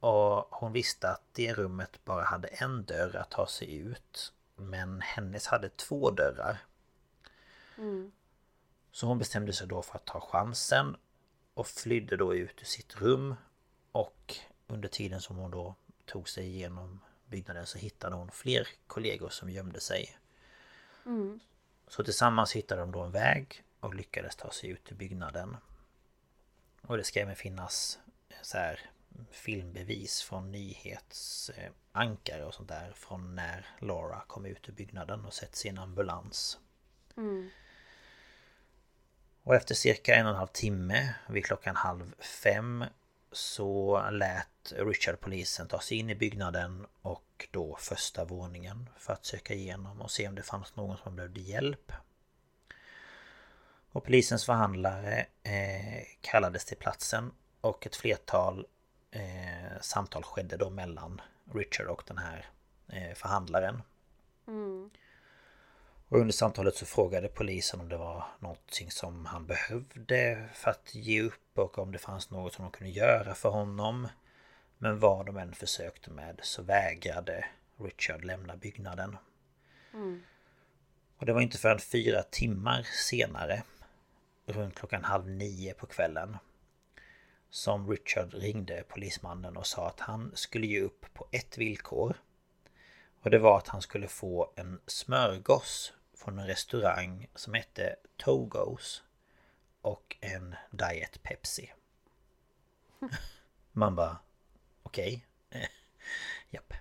[0.00, 4.32] Och hon visste att det rummet bara hade en dörr att ta sig ut.
[4.56, 6.58] Men hennes hade två dörrar.
[7.78, 8.12] Mm.
[8.92, 10.96] Så hon bestämde sig då för att ta chansen
[11.54, 13.34] och flydde då ut ur sitt rum.
[13.92, 14.36] Och
[14.66, 15.74] under tiden som hon då
[16.04, 20.18] tog sig igenom byggnaden så hittade hon fler kollegor som gömde sig.
[21.06, 21.40] Mm.
[21.88, 25.56] Så tillsammans hittade de då en väg och lyckades ta sig ut ur byggnaden.
[26.82, 27.98] Och det ska även finnas
[28.42, 28.90] så här
[29.30, 35.56] filmbevis från nyhetsankare och sånt där från när Laura kom ut ur byggnaden och sett
[35.56, 36.58] sin ambulans.
[37.16, 37.50] Mm.
[39.42, 42.84] Och efter cirka en och en halv timme vid klockan halv fem
[43.32, 49.24] så lät Richard polisen ta sig in i byggnaden och då första våningen för att
[49.24, 51.92] söka igenom och se om det fanns någon som behövde hjälp.
[53.92, 58.66] Och polisens förhandlare eh, kallades till platsen och ett flertal
[59.14, 61.20] eh, samtal skedde då mellan
[61.54, 62.46] Richard och den här
[62.88, 63.82] eh, förhandlaren.
[64.46, 64.90] Mm.
[66.08, 70.94] Och under samtalet så frågade polisen om det var någonting som han behövde för att
[70.94, 74.08] ge upp och om det fanns något som de kunde göra för honom.
[74.78, 77.44] Men vad de än försökte med så vägrade
[77.76, 79.16] Richard lämna byggnaden.
[79.92, 80.22] Mm.
[81.16, 83.62] Och det var inte förrän fyra timmar senare,
[84.46, 86.36] runt klockan halv nio på kvällen,
[87.54, 92.16] som Richard ringde polismannen och sa att han skulle ge upp på ett villkor.
[93.20, 99.02] Och det var att han skulle få en smörgås från en restaurang som hette Togos
[99.80, 101.72] och en Diet Pepsi.
[103.72, 104.18] Man bara
[104.82, 105.26] okej.
[105.50, 105.66] Okay.
[106.50, 106.72] Japp.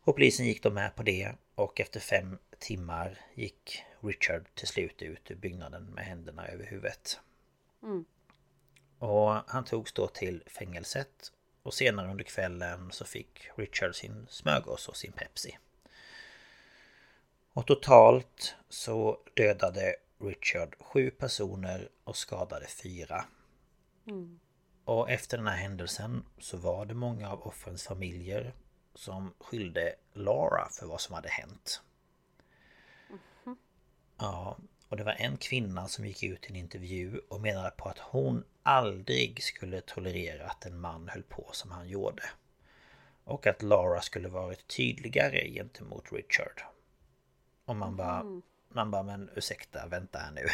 [0.00, 5.02] Och polisen gick då med på det och efter fem timmar gick Richard till slut
[5.02, 7.20] ut ur byggnaden med händerna över huvudet.
[7.82, 8.04] Mm.
[9.04, 11.32] Och han togs då till fängelset
[11.62, 15.58] och senare under kvällen så fick Richard sin smörgås och sin Pepsi.
[17.52, 23.24] Och totalt så dödade Richard sju personer och skadade fyra.
[24.06, 24.40] Mm.
[24.84, 28.54] Och efter den här händelsen så var det många av offrens familjer
[28.94, 31.82] som skyllde Laura för vad som hade hänt.
[34.18, 34.56] Ja,
[34.88, 37.98] Och det var en kvinna som gick ut i en intervju och menade på att
[37.98, 42.22] hon aldrig skulle tolerera att en man höll på som han gjorde.
[43.24, 46.62] Och att Laura skulle varit tydligare gentemot Richard.
[47.64, 48.20] Och man bara...
[48.20, 48.42] Mm.
[48.68, 50.46] Man bara, men ursäkta, vänta här nu.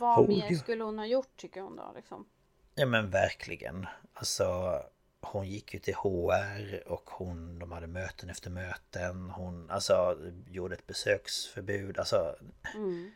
[0.00, 2.26] Vad mer skulle hon ha gjort tycker hon då liksom?
[2.74, 3.86] Ja men verkligen.
[4.14, 4.80] Alltså
[5.26, 9.30] hon gick ju till HR och hon, de hade möten efter möten.
[9.30, 10.18] Hon alltså
[10.50, 11.98] gjorde ett besöksförbud.
[11.98, 12.36] Alltså
[12.74, 13.10] Mm.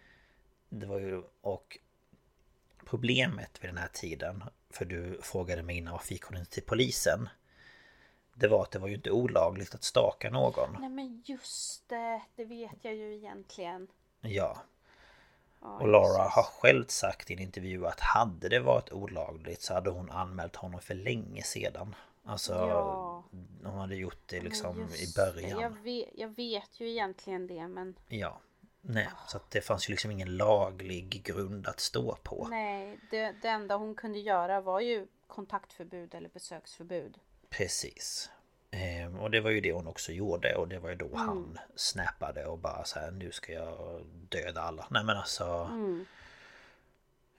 [0.68, 1.78] det var ju och
[2.84, 6.62] problemet vid den här tiden för du frågade mig innan varför gick hon inte till
[6.62, 7.28] polisen?
[8.34, 10.76] Det var att det var ju inte olagligt att staka någon.
[10.80, 13.88] Nej men just det, det vet jag ju egentligen.
[14.20, 14.62] Ja.
[15.60, 19.90] Och Laura har själv sagt i en intervju att hade det varit olagligt så hade
[19.90, 21.94] hon anmält honom för länge sedan.
[22.24, 23.24] Alltså Ja.
[23.64, 25.60] hon hade gjort det liksom i början.
[25.60, 28.40] Jag vet, jag vet ju egentligen det men Ja.
[28.80, 32.46] Nej, så att det fanns ju liksom ingen laglig grund att stå på.
[32.50, 37.18] nej, det, det enda hon kunde göra var ju kontaktförbud eller besöksförbud.
[37.50, 38.30] Precis.
[38.70, 41.18] Ehm, och det var ju det hon också gjorde och det var ju då Mm.
[41.18, 44.86] han snappade och bara så här nu ska jag döda alla.
[44.90, 46.04] Nej men alltså Mm.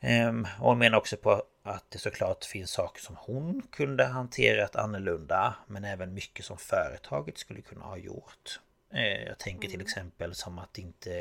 [0.01, 4.75] Ehm, och hon menar också på att det såklart finns saker som hon kunde hanterat
[4.75, 8.59] annorlunda men även mycket som företaget skulle kunna ha gjort.
[8.93, 11.11] Eh, Jag tänker till exempel som att inte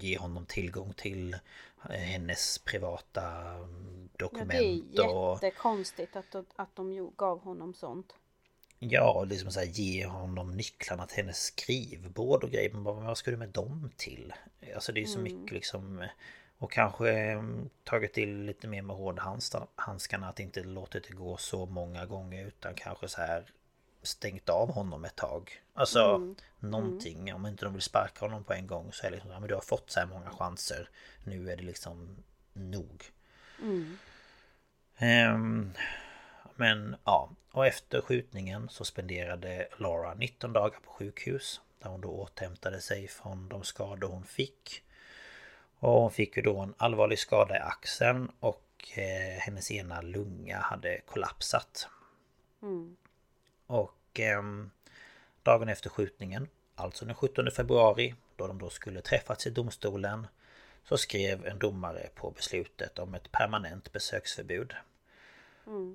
[0.00, 1.34] ge honom tillgång till
[1.90, 4.50] eh, hennes privata mm, Ja, dokument
[4.96, 8.14] det är och jättekonstigt att, de- att de gav honom sånt.
[8.78, 12.70] Ja, liksom så här, ge honom nycklarna till hennes skrivbord och grejer.
[12.70, 14.34] Men vad ska du med dem till?
[14.74, 16.04] Alltså det är så mycket liksom...
[16.58, 17.42] Och kanske eh,
[17.84, 20.28] tagit till lite mer med hårdhandskarna.
[20.28, 23.44] Att inte låtit det gå så många gånger utan kanske så här
[24.02, 25.62] stängt av honom ett tag.
[25.74, 27.34] Alltså någonting.
[27.34, 29.48] Om inte de vill sparka honom på en gång så är det liksom, ja, men
[29.48, 30.88] du har fått så här många chanser.
[31.24, 32.16] Nu är det liksom
[32.52, 33.04] nog.
[34.98, 35.72] Ehm,
[36.56, 41.60] men ja, och efter skjutningen så spenderade Laura 19 dagar på sjukhus.
[41.78, 44.82] Där hon då återhämtade sig från de skador hon fick.
[45.78, 48.62] Och hon fick ju då en allvarlig skada i axeln och
[48.96, 51.88] eh, hennes ena lunga hade kollapsat.
[53.66, 54.70] Och ehm,
[55.42, 60.26] dagen efter skjutningen, alltså den 17 februari, då de då skulle träffats i domstolen,
[60.84, 64.74] så skrev en domare på beslutet om ett permanent besöksförbud.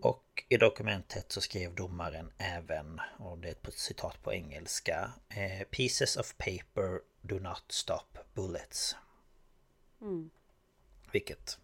[0.02, 5.68] Och i dokumentet så skrev domaren även, och det är ett citat på engelska, eh,
[5.68, 8.96] Pieces of paper do not stop bullets.
[11.12, 11.60] Vilket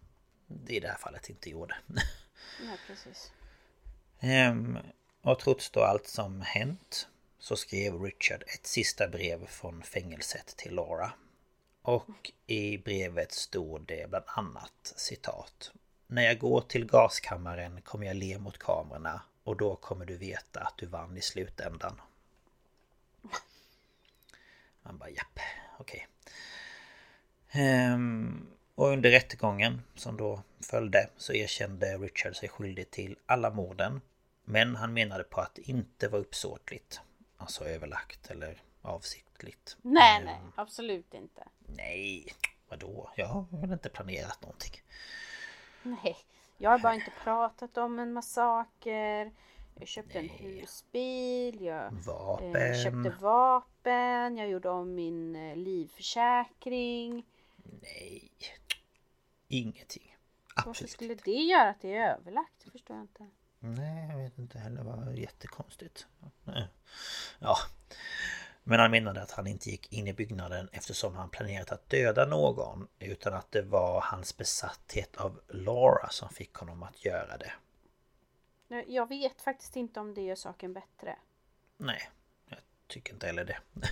[0.46, 1.76] det i det här fallet inte gjorde.
[2.64, 3.32] Ja, precis.
[4.20, 4.78] Ehm,
[5.22, 10.74] och trots då allt som hänt så skrev Richard ett sista brev från fängelset till
[10.74, 11.12] Laura.
[11.82, 15.72] Och i brevet stod det bland annat citat.
[16.10, 20.60] När jag går till gaskammaren kommer jag le mot kamerorna och då kommer du veta
[20.60, 22.00] att du vann i slutändan.
[24.82, 25.38] Man bara japp,
[25.78, 26.06] okej.
[27.50, 34.00] Ehm, och under rättegången som då följde så erkände Richard sig skyldig till alla morden.
[34.44, 37.00] Men han menade på att det inte var uppsåtligt.
[37.36, 39.76] Alltså överlagt eller avsiktligt.
[39.82, 41.48] Nej, Ehm, nej, absolut inte.
[41.58, 42.26] Nej,
[42.68, 43.10] vadå?
[43.16, 44.82] Jag har väl inte planerat någonting.
[45.82, 46.16] Nej,
[46.56, 49.32] jag har bara inte pratat om en massaker.
[49.74, 52.74] Jag köpte en husbil, jag eh, Vapen.
[52.84, 57.26] köpte vapen, jag gjorde om min eh, livförsäkring.
[57.82, 58.30] Nej.
[59.48, 60.16] Ingenting.
[60.56, 61.24] Varför Absolut skulle inte.
[61.24, 62.52] det göra att det är överlagt?
[62.64, 63.26] Det förstår jag inte.
[63.58, 64.76] Nej, jag vet inte heller.
[64.76, 66.06] Det var jättekonstigt.
[66.44, 66.68] Nej.
[67.38, 67.56] Ja.
[68.68, 72.26] Men han menade att han inte gick in i byggnaden eftersom han planerat att döda
[72.26, 72.88] någon.
[72.98, 77.52] Utan att det var hans besatthet av Laura som fick honom att göra det.
[78.86, 81.16] Jag vet faktiskt inte om det gör saken bättre.
[81.76, 82.10] Nej,
[82.48, 83.58] jag tycker inte heller det.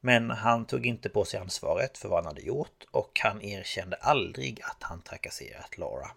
[0.00, 3.96] Men han tog inte på sig ansvaret för vad han hade gjort och han erkände
[3.96, 6.10] aldrig att han trakasserat Laura.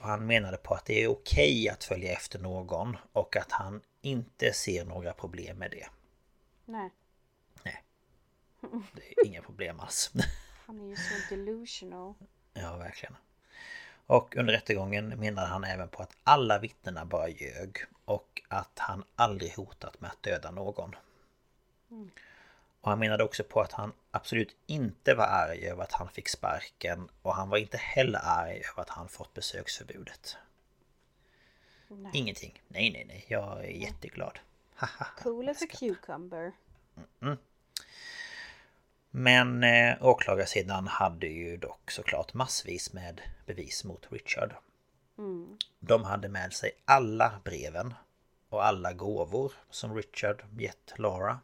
[0.00, 3.80] Och han menade på att det är okej att följa efter någon och att han
[4.00, 5.86] inte ser några problem med det.
[6.64, 6.90] Nej,
[7.62, 7.84] Nej.
[8.92, 10.12] Det är inga problem alls.
[10.66, 12.14] han är ju så delusional.
[12.52, 13.16] Ja, verkligen.
[14.06, 19.04] Och under rättegången menade han även på att alla vittnena bara ljög och att han
[19.16, 20.96] aldrig hotat med att döda någon.
[22.80, 26.28] Och han menade också på att han absolut inte var arg över att han fick
[26.28, 30.36] sparken och han var inte heller arg över att han fått besöksförbudet.
[31.88, 32.10] Nej.
[32.14, 32.62] Ingenting.
[32.68, 33.24] Nej, nej, nej.
[33.28, 34.38] Jag är jätteglad.
[35.22, 36.52] Cool as a cucumber.
[39.10, 44.54] Men eh, åklagarsidan hade ju dock såklart massvis med bevis mot Richard.
[45.80, 47.94] De hade med sig alla breven
[48.48, 51.40] och alla gåvor som Richard gett Laura.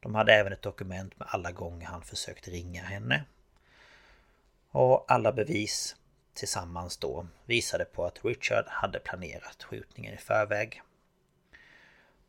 [0.00, 3.24] De hade även ett dokument med alla gånger han försökt ringa henne.
[4.70, 5.96] Och alla bevis
[6.34, 10.82] tillsammans då visade på att Richard hade planerat skjutningen i förväg.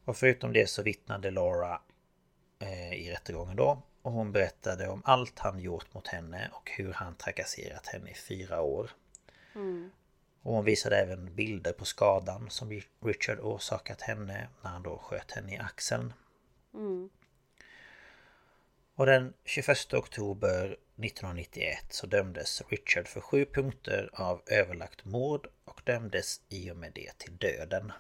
[0.05, 1.81] Och förutom det så vittnade Laura
[2.59, 6.93] eh, i rättegången då och hon berättade om allt han gjort mot henne och hur
[6.93, 8.91] han trakasserat henne i fyra år.
[10.41, 15.31] Och hon visade även bilder på skadan som Richard orsakat henne när han då sköt
[15.31, 16.13] henne i axeln.
[18.95, 25.81] Och den 21 oktober 1991 så dömdes Richard för sju punkter av överlagt mord och
[25.83, 27.91] dömdes i och med det till döden.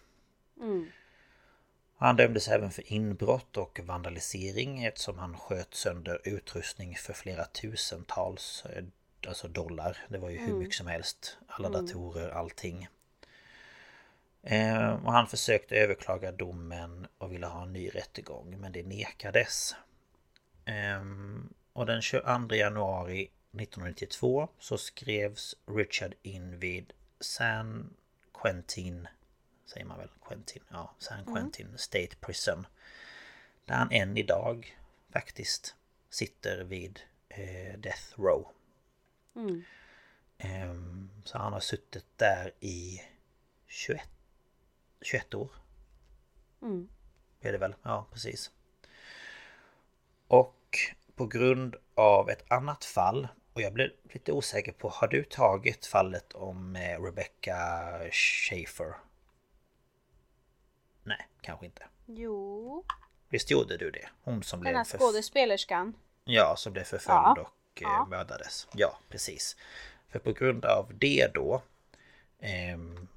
[1.97, 8.65] Han dömdes även för inbrott och vandalisering eftersom han sköt sönder utrustning för flera tusentals
[8.65, 8.83] eh,
[9.27, 9.97] alltså dollar.
[10.09, 11.37] Det var ju hur mycket som helst.
[11.47, 12.87] Alla datorer, allting.
[14.43, 19.75] Eh, och han försökte överklaga domen och ville ha en ny rättegång men det nekades.
[20.65, 27.93] Ehm, och den 22 januari 1992 så skrevs Richard in vid San
[28.41, 29.07] Quentin
[29.65, 30.63] Säger man väl Quentin?
[30.69, 32.67] Ja, San Quentin State Prison.
[33.65, 34.77] Där han än idag
[35.09, 35.75] faktiskt
[36.09, 36.99] sitter vid
[37.29, 38.47] eh, Death Row.
[40.37, 43.01] Ehm, så han har suttit där i
[43.67, 44.09] 21,
[45.01, 45.51] 21 år.
[47.39, 47.75] Är det väl?
[47.83, 48.51] Ja, precis.
[50.27, 50.77] Och
[51.15, 55.85] på grund av ett annat fall och jag blev lite osäker på, har du tagit
[55.85, 57.57] fallet om eh, Rebecca
[58.11, 58.93] Schaefer?
[61.03, 61.83] Nej, kanske inte.
[62.05, 62.83] Jo,
[63.29, 64.09] Visst gjorde du det?
[64.23, 65.93] Hon som den blev här förf- skådespelerskan.
[66.23, 67.31] Ja, som blev förföljd Ja.
[67.41, 68.07] och eh, Ja.
[68.09, 68.67] mördades.
[68.73, 69.55] Ja, precis.
[70.09, 71.61] För på grund av det då
[72.39, 73.07] ehm,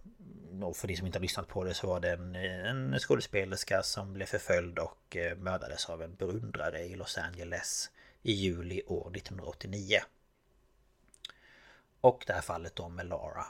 [0.63, 3.83] och för de som inte har lyssnat på det så var det en, en skådespelerska
[3.83, 7.91] som blev förföljd och eh, mördades av en beundrare i Los Angeles
[8.23, 9.99] i juli år 1989.
[12.01, 13.47] Och det här fallet då med Lara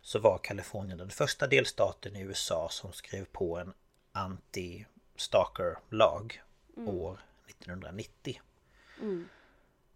[0.00, 3.72] så var Kalifornien den första delstaten i USA som skrev på en
[4.12, 6.42] anti-stalker-lag
[6.76, 8.40] år 1990.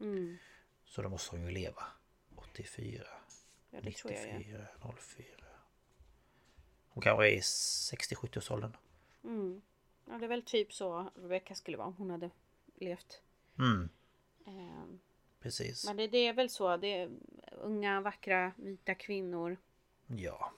[0.00, 0.38] Mm.
[0.88, 1.82] Så då måste hon ju leva.
[2.36, 3.06] 84.
[3.70, 4.38] Ja, det tror jag ja.
[4.38, 4.66] 94,
[4.98, 5.26] 04.
[6.88, 8.76] Hon kanske är i 60-70 årsåldern.
[9.24, 9.62] Mm.
[10.04, 12.30] Ja, det är väl typ så Rebecca skulle vara om hon hade
[12.74, 13.22] levt.
[13.58, 13.88] Mm,
[14.46, 15.00] Ehm,
[15.40, 15.86] precis.
[15.86, 16.76] men det, det är väl så.
[16.76, 17.10] Det är
[17.50, 19.56] unga, vackra, vita kvinnor.
[20.06, 20.52] Ja.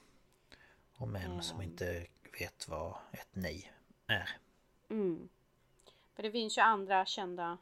[0.93, 2.07] Och män som inte
[2.39, 3.73] vet vad ett nej
[4.07, 4.29] är.
[4.89, 5.29] Mm.
[6.13, 7.57] För det finns ju andra kända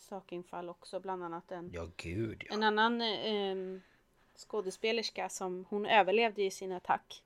[0.00, 1.00] sakinfall också.
[1.00, 2.54] Bland annat en, Ja, gud ja.
[2.54, 3.80] en annan eh,
[4.36, 7.22] skådespelerska som hon överlevde i sin attack.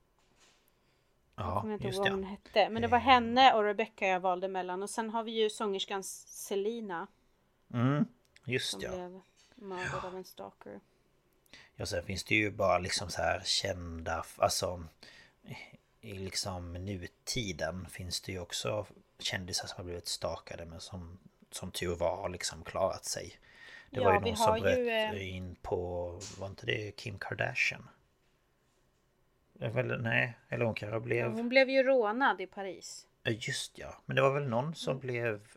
[1.35, 2.69] Jag Ja, kommer inte ihåg vad hon hette.
[2.69, 4.83] Men det var henne och Rebecca jag valde mellan.
[4.83, 7.07] Och sen har vi ju sångerskan Selina.
[7.73, 8.05] Mm,
[8.45, 8.89] just Som ja.
[8.89, 9.21] blev
[9.55, 10.79] mördad av en stalker.
[11.75, 14.83] Ja, sen finns det ju bara liksom så här kända, alltså...
[16.01, 18.85] i liksom nutiden finns det ju också
[19.19, 21.19] kändisar som har blivit stakade men som,
[21.55, 23.39] som tur var har liksom klarat sig.
[23.89, 27.19] Det Ja, var ju någon som bröt ju, eh, in på, var inte det Kim
[27.19, 27.89] Kardashian?
[29.59, 31.31] Eller, nej, eller hon kanske blev...
[31.31, 33.07] Hon blev ju rånad i Paris.
[33.23, 35.47] Ja, Just ja, men det var väl någon som blev...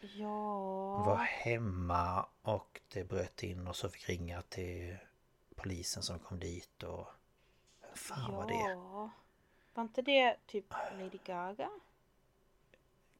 [0.00, 1.04] Ja...
[1.06, 4.96] Var hemma och det bröt in och så fick ringa till
[5.54, 7.06] polisen som kom dit och...
[7.80, 8.72] Vem fan var det?
[8.72, 9.10] Ja.
[9.74, 11.70] Var inte det typ Lady Gaga?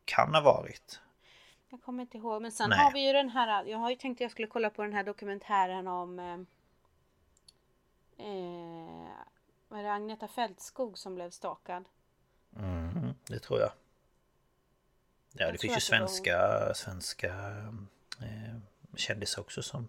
[0.04, 1.00] Kan ha varit.
[1.72, 2.42] Jag kommer inte ihåg.
[2.42, 2.78] Men sen Nej.
[2.78, 3.64] har vi ju den här.
[3.64, 6.18] Jag har ju tänkt att jag skulle kolla på den här dokumentären om.
[6.18, 6.40] Eh,
[8.26, 9.10] eh,
[9.68, 9.92] vad är det?
[9.92, 11.84] Agneta Fältskog som blev stakad.
[12.56, 13.70] Mm, det tror jag.
[15.32, 17.28] Ja, Jag det finns ju det var svenska, svenska
[18.20, 18.56] eh,
[18.96, 19.88] kändisar också som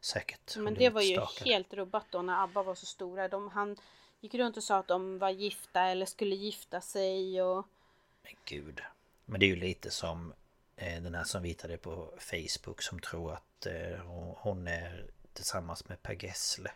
[0.00, 1.50] säkert Men det var ju stakade.
[1.50, 3.28] helt rubbat då när ABBA var så stora.
[3.28, 3.76] De, han
[4.20, 7.66] gick runt och sa att de var gifta eller skulle gifta sig och
[8.22, 8.80] Men gud.
[9.24, 10.32] Men det är ju lite som
[10.84, 13.98] den här som vitade på Facebook som tror att eh,
[14.36, 16.70] hon- är tillsammans med Per Gessle.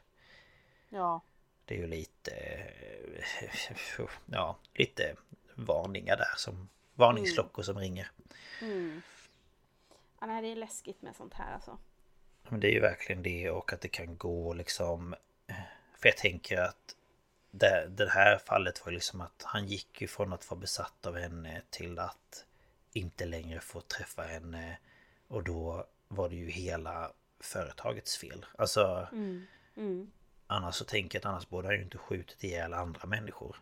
[0.88, 1.20] ja.
[1.64, 2.30] Det är ju lite...
[2.30, 5.16] eh, Ja, lite
[5.54, 6.68] varningar där som...
[6.94, 8.10] Varningsklockor som ringer.
[8.62, 9.02] Mm.
[10.20, 10.26] ja.
[10.26, 11.78] Nej, det är läskigt med sånt här alltså.
[12.48, 15.14] Men det är ju verkligen det och att det kan gå liksom...
[15.98, 16.96] För jag tänker att
[17.50, 21.16] det, det här fallet var liksom att han gick ju från att vara besatt av
[21.16, 22.45] henne till att
[22.96, 24.78] inte längre få träffa henne.
[25.28, 28.46] Och då var det ju hela företagets fel.
[28.58, 29.08] Alltså
[29.76, 30.10] Mm.
[30.46, 33.56] annars så tänker jag att annars borde han ju inte skjutit ihjäl andra människor.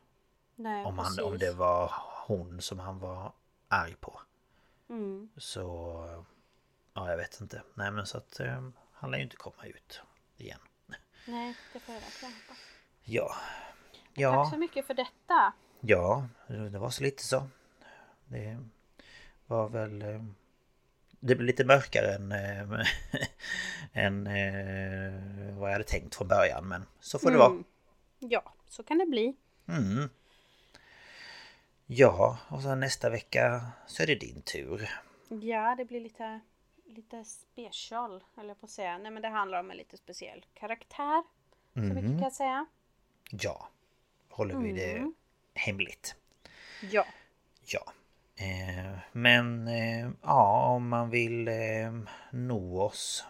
[0.56, 1.20] Nej, Om, han, precis.
[1.24, 1.92] om det var
[2.26, 3.32] hon som han var
[3.68, 4.20] arg på.
[4.88, 5.28] Mm.
[5.36, 6.24] Så...
[6.94, 7.62] Ja, jag vet inte.
[7.74, 10.00] Nej men så att eh, han lär ju inte komma ut
[10.36, 10.58] igen.
[11.26, 12.58] Nej, det får jag verkligen hoppas.
[13.04, 13.28] Ja.
[13.28, 15.52] Tack Ja, så mycket för detta.
[15.80, 17.48] ja, det var så lite så.
[18.24, 18.58] Det
[19.46, 20.02] var väl...
[20.02, 20.24] eh,
[21.20, 22.86] Det blev lite mörkare än, eh,
[24.04, 26.68] än eh, vad jag hade tänkt från början.
[26.68, 27.50] Men så får det vara.
[27.50, 27.64] Mm.
[28.18, 29.34] Ja, så kan det bli.
[29.68, 30.08] Mm.
[31.86, 34.90] Ja, och så nästa vecka så är det din tur.
[35.28, 36.40] Ja, det blir lite,
[36.86, 38.98] lite special, eller på att säga.
[38.98, 41.22] Nej, men det handlar om en lite speciell karaktär.
[41.74, 41.94] Så Mm.
[41.94, 42.66] mycket kan jag säga.
[43.30, 43.68] Ja,
[44.30, 45.12] håller vi det
[45.54, 46.14] hemligt.
[46.80, 47.06] Ja.
[47.64, 47.92] Ja.
[48.36, 51.92] Eh, men eh, ja, om man vill eh,
[52.30, 53.24] nå oss,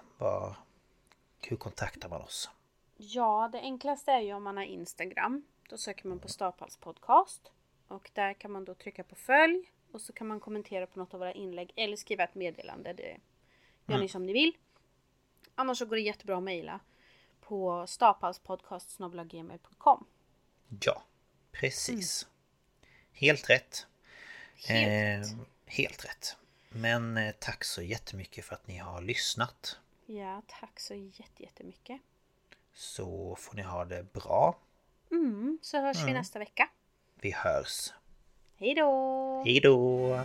[1.40, 2.50] hur kontaktar man oss?
[2.96, 5.44] Ja, det enklaste är ju om man har Instagram.
[5.68, 7.52] Då söker man på Stapals podcast.
[7.88, 9.70] Och där kan man då trycka på följ.
[9.92, 11.72] Och så kan man kommentera på något av våra inlägg.
[11.76, 12.92] Eller skriva ett meddelande.
[12.92, 13.16] Det
[13.86, 14.56] gör ni som ni vill.
[15.54, 16.80] Annars så går det jättebra att mejla.
[17.40, 20.06] På staphalspodcast.gmail.com
[20.80, 21.02] Ja,
[21.52, 22.26] precis.
[23.12, 23.86] Helt rätt.
[24.68, 25.36] Helt Eh,
[25.66, 26.36] helt rätt.
[26.68, 29.78] Men eh, tack så jättemycket för att ni har lyssnat.
[30.06, 32.00] Ja, tack så jätte- jättemycket.
[32.74, 34.58] Så får ni ha det bra.
[35.10, 36.68] Mm, så hörs vi nästa vecka.
[37.20, 37.92] Vi hörs.
[38.58, 39.42] Hej då!
[39.44, 40.20] Hej då!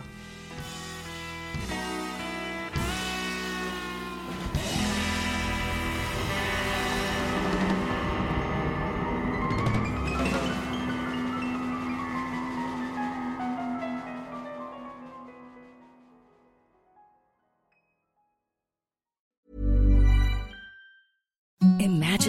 [22.20, 22.28] Catch